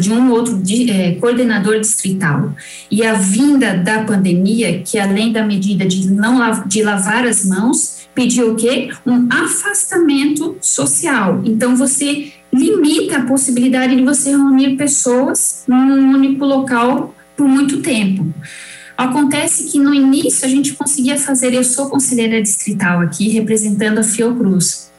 de 0.00 0.12
um 0.12 0.30
ou 0.30 0.36
outro 0.36 0.62
é, 0.88 1.12
coordenador 1.12 1.80
distrital 1.80 2.54
e 2.90 3.04
a 3.04 3.14
vinda 3.14 3.76
da 3.76 4.04
pandemia, 4.04 4.82
que 4.82 4.98
além 4.98 5.32
da 5.32 5.44
medida 5.44 5.86
de 5.86 6.10
não 6.10 6.40
de 6.66 6.82
lavar 6.82 7.26
as 7.26 7.44
mãos, 7.44 8.08
pediu 8.14 8.52
o 8.52 8.56
quê? 8.56 8.90
Um 9.04 9.28
afastamento 9.30 10.56
social. 10.60 11.42
Então 11.44 11.76
você 11.76 12.32
limita 12.52 13.18
a 13.18 13.26
possibilidade 13.26 13.96
de 13.96 14.02
você 14.02 14.30
reunir 14.30 14.76
pessoas 14.76 15.64
num 15.66 16.10
único 16.10 16.44
local 16.44 17.14
por 17.36 17.48
muito 17.48 17.80
tempo. 17.80 18.32
Acontece 18.96 19.70
que 19.70 19.78
no 19.78 19.94
início 19.94 20.44
a 20.44 20.48
gente 20.48 20.74
conseguia 20.74 21.16
fazer, 21.16 21.54
eu 21.54 21.64
sou 21.64 21.88
conselheira 21.88 22.42
distrital 22.42 23.00
aqui, 23.00 23.30
representando 23.30 23.98
a 23.98 24.02
Fiocruz 24.02 24.89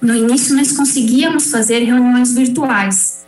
no 0.00 0.14
início 0.14 0.56
nós 0.56 0.72
conseguíamos 0.72 1.50
fazer 1.50 1.80
reuniões 1.80 2.34
virtuais. 2.34 3.20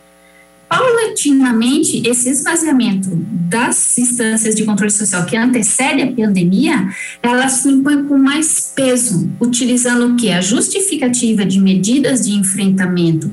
Paulatinamente, 0.67 2.01
esse 2.07 2.29
esvaziamento 2.29 3.09
das 3.11 3.95
instâncias 3.97 4.55
de 4.55 4.63
controle 4.63 4.91
social 4.91 5.23
que 5.25 5.37
antecede 5.37 6.01
a 6.01 6.11
pandemia, 6.11 6.89
ela 7.21 7.47
se 7.47 7.69
impõe 7.69 8.03
com 8.05 8.17
mais 8.17 8.73
peso, 8.75 9.29
utilizando 9.39 10.07
o 10.07 10.15
que? 10.15 10.31
A 10.31 10.41
justificativa 10.41 11.45
de 11.45 11.59
medidas 11.59 12.25
de 12.25 12.33
enfrentamento 12.33 13.31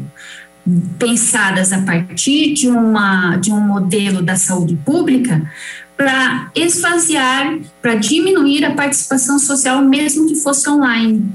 pensadas 0.99 1.73
a 1.73 1.81
partir 1.81 2.53
de, 2.53 2.69
uma, 2.69 3.37
de 3.37 3.51
um 3.51 3.61
modelo 3.61 4.23
da 4.23 4.37
saúde 4.37 4.77
pública 4.85 5.51
para 5.97 6.51
esvaziar, 6.55 7.59
para 7.81 7.95
diminuir 7.95 8.65
a 8.65 8.75
participação 8.75 9.39
social, 9.39 9.83
mesmo 9.83 10.27
que 10.27 10.35
fosse 10.35 10.69
online. 10.69 11.31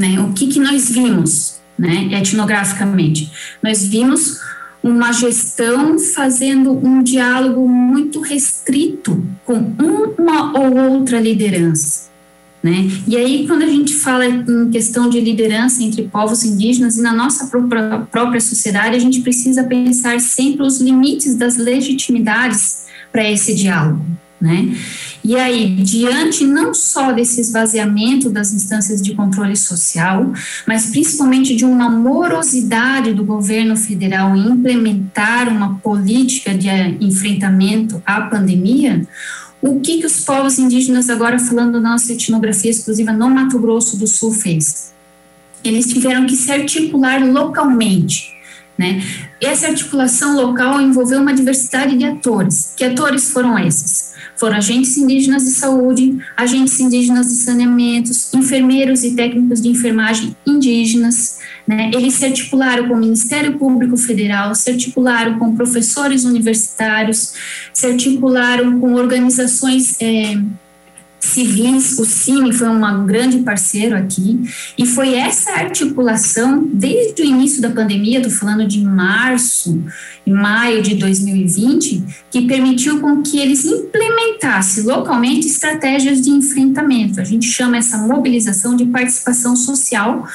Né? 0.00 0.18
O 0.18 0.32
que, 0.32 0.46
que 0.46 0.58
nós 0.58 0.88
vimos 0.88 1.60
né, 1.78 2.08
etnograficamente? 2.12 3.30
Nós 3.62 3.84
vimos 3.84 4.40
uma 4.82 5.12
gestão 5.12 5.98
fazendo 5.98 6.72
um 6.72 7.02
diálogo 7.02 7.68
muito 7.68 8.18
restrito 8.22 9.22
com 9.44 9.74
uma 10.18 10.58
ou 10.58 10.94
outra 10.94 11.20
liderança. 11.20 12.08
Né? 12.62 12.90
E 13.06 13.14
aí, 13.14 13.46
quando 13.46 13.62
a 13.62 13.66
gente 13.66 13.92
fala 13.92 14.24
em 14.24 14.70
questão 14.70 15.10
de 15.10 15.20
liderança 15.20 15.82
entre 15.82 16.04
povos 16.04 16.44
indígenas 16.44 16.96
e 16.96 17.02
na 17.02 17.12
nossa 17.12 17.48
própria, 17.48 18.06
própria 18.10 18.40
sociedade, 18.40 18.96
a 18.96 18.98
gente 18.98 19.20
precisa 19.20 19.64
pensar 19.64 20.18
sempre 20.18 20.62
os 20.62 20.80
limites 20.80 21.34
das 21.34 21.58
legitimidades 21.58 22.86
para 23.12 23.30
esse 23.30 23.54
diálogo. 23.54 24.02
Né? 24.40 24.74
E 25.22 25.36
aí, 25.36 25.76
diante 25.76 26.44
não 26.44 26.72
só 26.72 27.12
desse 27.12 27.40
esvaziamento 27.40 28.30
das 28.30 28.52
instâncias 28.52 29.02
de 29.02 29.14
controle 29.14 29.54
social, 29.54 30.32
mas 30.66 30.86
principalmente 30.86 31.54
de 31.54 31.64
uma 31.64 31.90
morosidade 31.90 33.12
do 33.12 33.24
governo 33.24 33.76
federal 33.76 34.34
em 34.34 34.48
implementar 34.48 35.48
uma 35.48 35.74
política 35.80 36.54
de 36.54 36.68
enfrentamento 37.00 38.02
à 38.06 38.22
pandemia, 38.22 39.06
o 39.60 39.78
que, 39.80 39.98
que 39.98 40.06
os 40.06 40.24
povos 40.24 40.58
indígenas, 40.58 41.10
agora 41.10 41.38
falando 41.38 41.72
da 41.72 41.90
nossa 41.90 42.12
etnografia 42.14 42.70
exclusiva 42.70 43.12
no 43.12 43.28
Mato 43.28 43.58
Grosso 43.58 43.98
do 43.98 44.06
Sul, 44.06 44.32
fez? 44.32 44.94
Eles 45.62 45.86
tiveram 45.86 46.26
que 46.26 46.34
se 46.34 46.50
articular 46.50 47.22
localmente 47.22 48.39
né? 48.80 49.02
Essa 49.38 49.66
articulação 49.66 50.34
local 50.34 50.80
envolveu 50.80 51.20
uma 51.20 51.34
diversidade 51.34 51.98
de 51.98 52.04
atores. 52.06 52.72
Que 52.74 52.84
atores 52.84 53.30
foram 53.30 53.58
esses? 53.58 54.14
Foram 54.38 54.56
agentes 54.56 54.96
indígenas 54.96 55.44
de 55.44 55.50
saúde, 55.50 56.16
agentes 56.34 56.80
indígenas 56.80 57.26
de 57.26 57.34
saneamentos, 57.34 58.32
enfermeiros 58.32 59.04
e 59.04 59.14
técnicos 59.14 59.60
de 59.60 59.68
enfermagem 59.68 60.34
indígenas. 60.46 61.40
Né? 61.66 61.90
Eles 61.92 62.14
se 62.14 62.24
articularam 62.24 62.88
com 62.88 62.94
o 62.94 63.00
Ministério 63.00 63.58
Público 63.58 63.98
Federal, 63.98 64.54
se 64.54 64.70
articularam 64.70 65.38
com 65.38 65.54
professores 65.54 66.24
universitários, 66.24 67.34
se 67.74 67.86
articularam 67.86 68.80
com 68.80 68.94
organizações. 68.94 70.00
É, 70.00 70.38
civis, 71.20 71.98
o 71.98 72.04
Cine 72.04 72.52
foi 72.52 72.68
um 72.68 73.06
grande 73.06 73.38
parceiro 73.38 73.96
aqui, 73.96 74.40
e 74.76 74.86
foi 74.86 75.14
essa 75.14 75.52
articulação, 75.52 76.66
desde 76.72 77.22
o 77.22 77.24
início 77.24 77.60
da 77.60 77.70
pandemia, 77.70 78.18
estou 78.18 78.32
falando 78.32 78.66
de 78.66 78.80
março 78.80 79.82
e 80.26 80.30
maio 80.30 80.82
de 80.82 80.94
2020, 80.94 82.02
que 82.30 82.46
permitiu 82.46 83.00
com 83.00 83.22
que 83.22 83.38
eles 83.38 83.64
implementassem 83.64 84.84
localmente 84.84 85.46
estratégias 85.46 86.20
de 86.20 86.30
enfrentamento. 86.30 87.20
A 87.20 87.24
gente 87.24 87.46
chama 87.46 87.76
essa 87.76 87.98
mobilização 87.98 88.74
de 88.74 88.86
participação 88.86 89.54
social, 89.54 90.26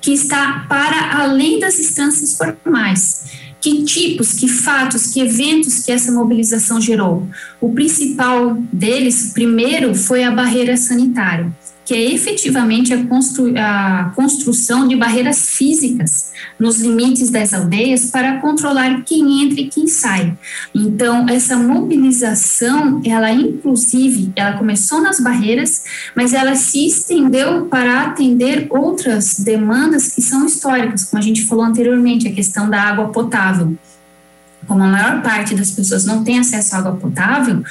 que 0.00 0.12
está 0.12 0.66
para 0.68 1.22
além 1.22 1.60
das 1.60 1.78
instâncias 1.78 2.36
formais 2.36 3.51
que 3.62 3.84
tipos, 3.84 4.32
que 4.32 4.48
fatos, 4.48 5.06
que 5.06 5.20
eventos 5.20 5.84
que 5.84 5.92
essa 5.92 6.10
mobilização 6.10 6.80
gerou. 6.80 7.28
O 7.60 7.72
principal 7.72 8.56
deles, 8.72 9.30
primeiro, 9.32 9.94
foi 9.94 10.24
a 10.24 10.32
barreira 10.32 10.76
sanitária. 10.76 11.50
Que 11.84 11.94
é 11.94 12.12
efetivamente 12.12 12.94
a, 12.94 13.04
constru 13.04 13.52
a 13.56 14.12
construção 14.14 14.86
de 14.86 14.94
barreiras 14.94 15.48
físicas 15.48 16.32
nos 16.58 16.80
limites 16.80 17.30
das 17.30 17.52
aldeias 17.52 18.10
para 18.10 18.40
controlar 18.40 19.02
quem 19.04 19.42
entra 19.42 19.60
e 19.60 19.68
quem 19.68 19.88
sai. 19.88 20.36
Então, 20.74 21.28
essa 21.28 21.56
mobilização, 21.56 23.00
ela 23.04 23.30
inclusive, 23.32 24.32
ela 24.36 24.56
começou 24.56 25.00
nas 25.00 25.18
barreiras, 25.18 25.84
mas 26.14 26.32
ela 26.32 26.54
se 26.54 26.86
estendeu 26.86 27.66
para 27.66 28.02
atender 28.02 28.66
outras 28.70 29.40
demandas 29.40 30.08
que 30.08 30.22
são 30.22 30.46
históricas, 30.46 31.04
como 31.04 31.20
a 31.20 31.24
gente 31.24 31.44
falou 31.44 31.64
anteriormente, 31.64 32.28
a 32.28 32.32
questão 32.32 32.70
da 32.70 32.80
água 32.80 33.08
potável 33.08 33.76
como 34.66 34.84
a 34.84 34.86
maior 34.86 35.22
parte 35.22 35.56
das 35.56 35.72
pessoas 35.72 36.04
não 36.04 36.22
tem 36.22 36.38
acesso 36.38 36.76
à 36.76 36.78
água 36.78 36.96
potável, 36.96 37.64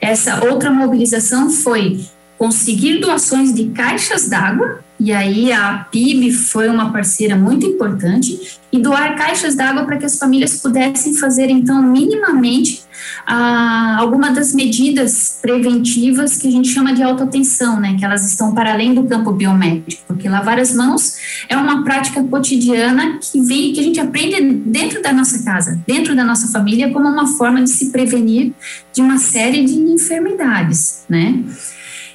essa 0.00 0.44
outra 0.44 0.70
mobilização 0.70 1.50
foi 1.50 2.00
conseguir 2.38 3.00
doações 3.00 3.52
de 3.52 3.66
caixas 3.70 4.28
d'água, 4.28 4.80
e 5.00 5.12
aí 5.12 5.52
a 5.52 5.86
PIB 5.90 6.32
foi 6.32 6.68
uma 6.68 6.92
parceira 6.92 7.36
muito 7.36 7.66
importante, 7.66 8.58
e 8.70 8.78
doar 8.78 9.16
caixas 9.16 9.54
d'água 9.54 9.84
para 9.84 9.96
que 9.96 10.06
as 10.06 10.18
famílias 10.18 10.60
pudessem 10.60 11.14
fazer, 11.14 11.50
então, 11.50 11.82
minimamente, 11.82 12.82
ah, 13.26 13.96
alguma 13.98 14.30
das 14.30 14.52
medidas 14.52 15.38
preventivas 15.40 16.36
que 16.36 16.48
a 16.48 16.50
gente 16.50 16.68
chama 16.68 16.92
de 16.92 17.02
autoatenção, 17.02 17.80
né, 17.80 17.96
que 17.98 18.04
elas 18.04 18.26
estão 18.26 18.54
para 18.54 18.72
além 18.72 18.94
do 18.94 19.04
campo 19.04 19.32
biomédico, 19.32 20.02
porque 20.06 20.28
lavar 20.28 20.58
as 20.58 20.74
mãos 20.74 21.16
é 21.48 21.56
uma 21.56 21.82
prática 21.82 22.22
cotidiana 22.22 23.18
que 23.20 23.40
vem, 23.40 23.72
que 23.72 23.80
a 23.80 23.82
gente 23.82 24.00
aprende 24.00 24.40
dentro 24.40 25.02
da 25.02 25.12
nossa 25.12 25.42
casa, 25.42 25.80
dentro 25.86 26.14
da 26.14 26.24
nossa 26.24 26.48
família, 26.48 26.92
como 26.92 27.08
uma 27.08 27.26
forma 27.26 27.62
de 27.62 27.70
se 27.70 27.90
prevenir 27.90 28.52
de 28.92 29.00
uma 29.00 29.18
série 29.18 29.64
de 29.64 29.74
enfermidades, 29.74 31.04
né. 31.08 31.42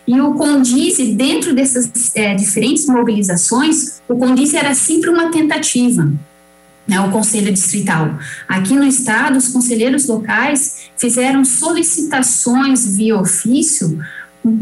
E 0.07 0.19
o 0.19 0.33
Condize, 0.33 1.13
dentro 1.13 1.55
dessas 1.55 1.89
é, 2.15 2.35
diferentes 2.35 2.85
mobilizações, 2.87 4.01
o 4.07 4.15
Condize 4.15 4.57
era 4.57 4.73
sempre 4.73 5.09
uma 5.09 5.31
tentativa, 5.31 6.11
né, 6.85 6.99
o 6.99 7.09
Conselho 7.09 7.53
Distrital. 7.53 8.17
Aqui 8.47 8.73
no 8.73 8.83
Estado, 8.83 9.37
os 9.37 9.47
conselheiros 9.47 10.05
locais 10.07 10.89
fizeram 10.97 11.45
solicitações 11.45 12.97
via 12.97 13.17
ofício 13.17 13.97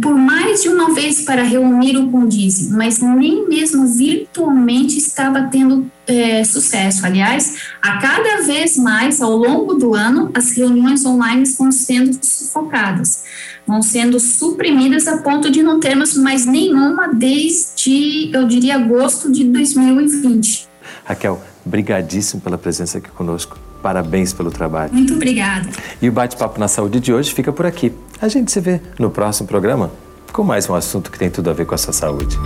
por 0.02 0.16
mais 0.16 0.62
de 0.62 0.70
uma 0.70 0.94
vez 0.94 1.22
para 1.22 1.42
reunir 1.42 1.98
o 1.98 2.12
Condize, 2.12 2.72
mas 2.72 3.00
nem 3.00 3.48
mesmo 3.48 3.88
virtualmente 3.88 4.98
estava 4.98 5.44
tendo 5.44 5.90
é, 6.06 6.44
sucesso. 6.44 7.06
Aliás, 7.06 7.58
a 7.82 7.98
cada 7.98 8.44
vez 8.44 8.78
mais, 8.78 9.22
ao 9.22 9.36
longo 9.36 9.74
do 9.74 9.96
ano, 9.96 10.30
as 10.36 10.52
reuniões 10.52 11.04
online 11.04 11.46
vão 11.58 11.72
sendo 11.72 12.18
sufocadas 12.24 13.24
vão 13.66 13.82
sendo 13.82 14.20
suprimidas 14.20 15.08
a 15.08 15.20
ponto 15.20 15.50
de 15.50 15.62
não 15.62 15.80
termos 15.80 16.18
mais 16.18 16.46
nenhuma 16.46 17.14
desde, 17.14 18.30
eu 18.34 18.48
diria, 18.48 18.76
agosto 18.76 19.32
de 19.32 19.46
2020. 19.46 20.68
Raquel, 21.06 21.42
brigadíssimo 21.66 22.42
pela 22.42 22.58
presença 22.58 22.98
aqui 22.98 23.10
conosco. 23.12 23.58
Parabéns 23.82 24.34
pelo 24.34 24.52
trabalho. 24.52 24.94
Muito 24.94 25.14
obrigada. 25.14 25.70
E 26.02 26.08
o 26.08 26.12
Bate-Papo 26.12 26.60
na 26.60 26.68
Saúde 26.68 27.00
de 27.00 27.14
hoje 27.14 27.34
fica 27.34 27.52
por 27.52 27.66
aqui. 27.66 27.92
A 28.22 28.28
gente 28.28 28.52
se 28.52 28.60
vê 28.60 28.80
no 29.00 29.10
próximo 29.10 29.48
programa 29.48 29.92
com 30.32 30.44
mais 30.44 30.70
um 30.70 30.76
assunto 30.76 31.12
que 31.12 31.20
tem 31.20 31.30
tudo 31.30 31.50
a 31.50 31.54
ver 31.54 31.66
com 31.66 31.76
a 31.76 31.78
sua 31.78 31.94
saúde. 31.94 32.38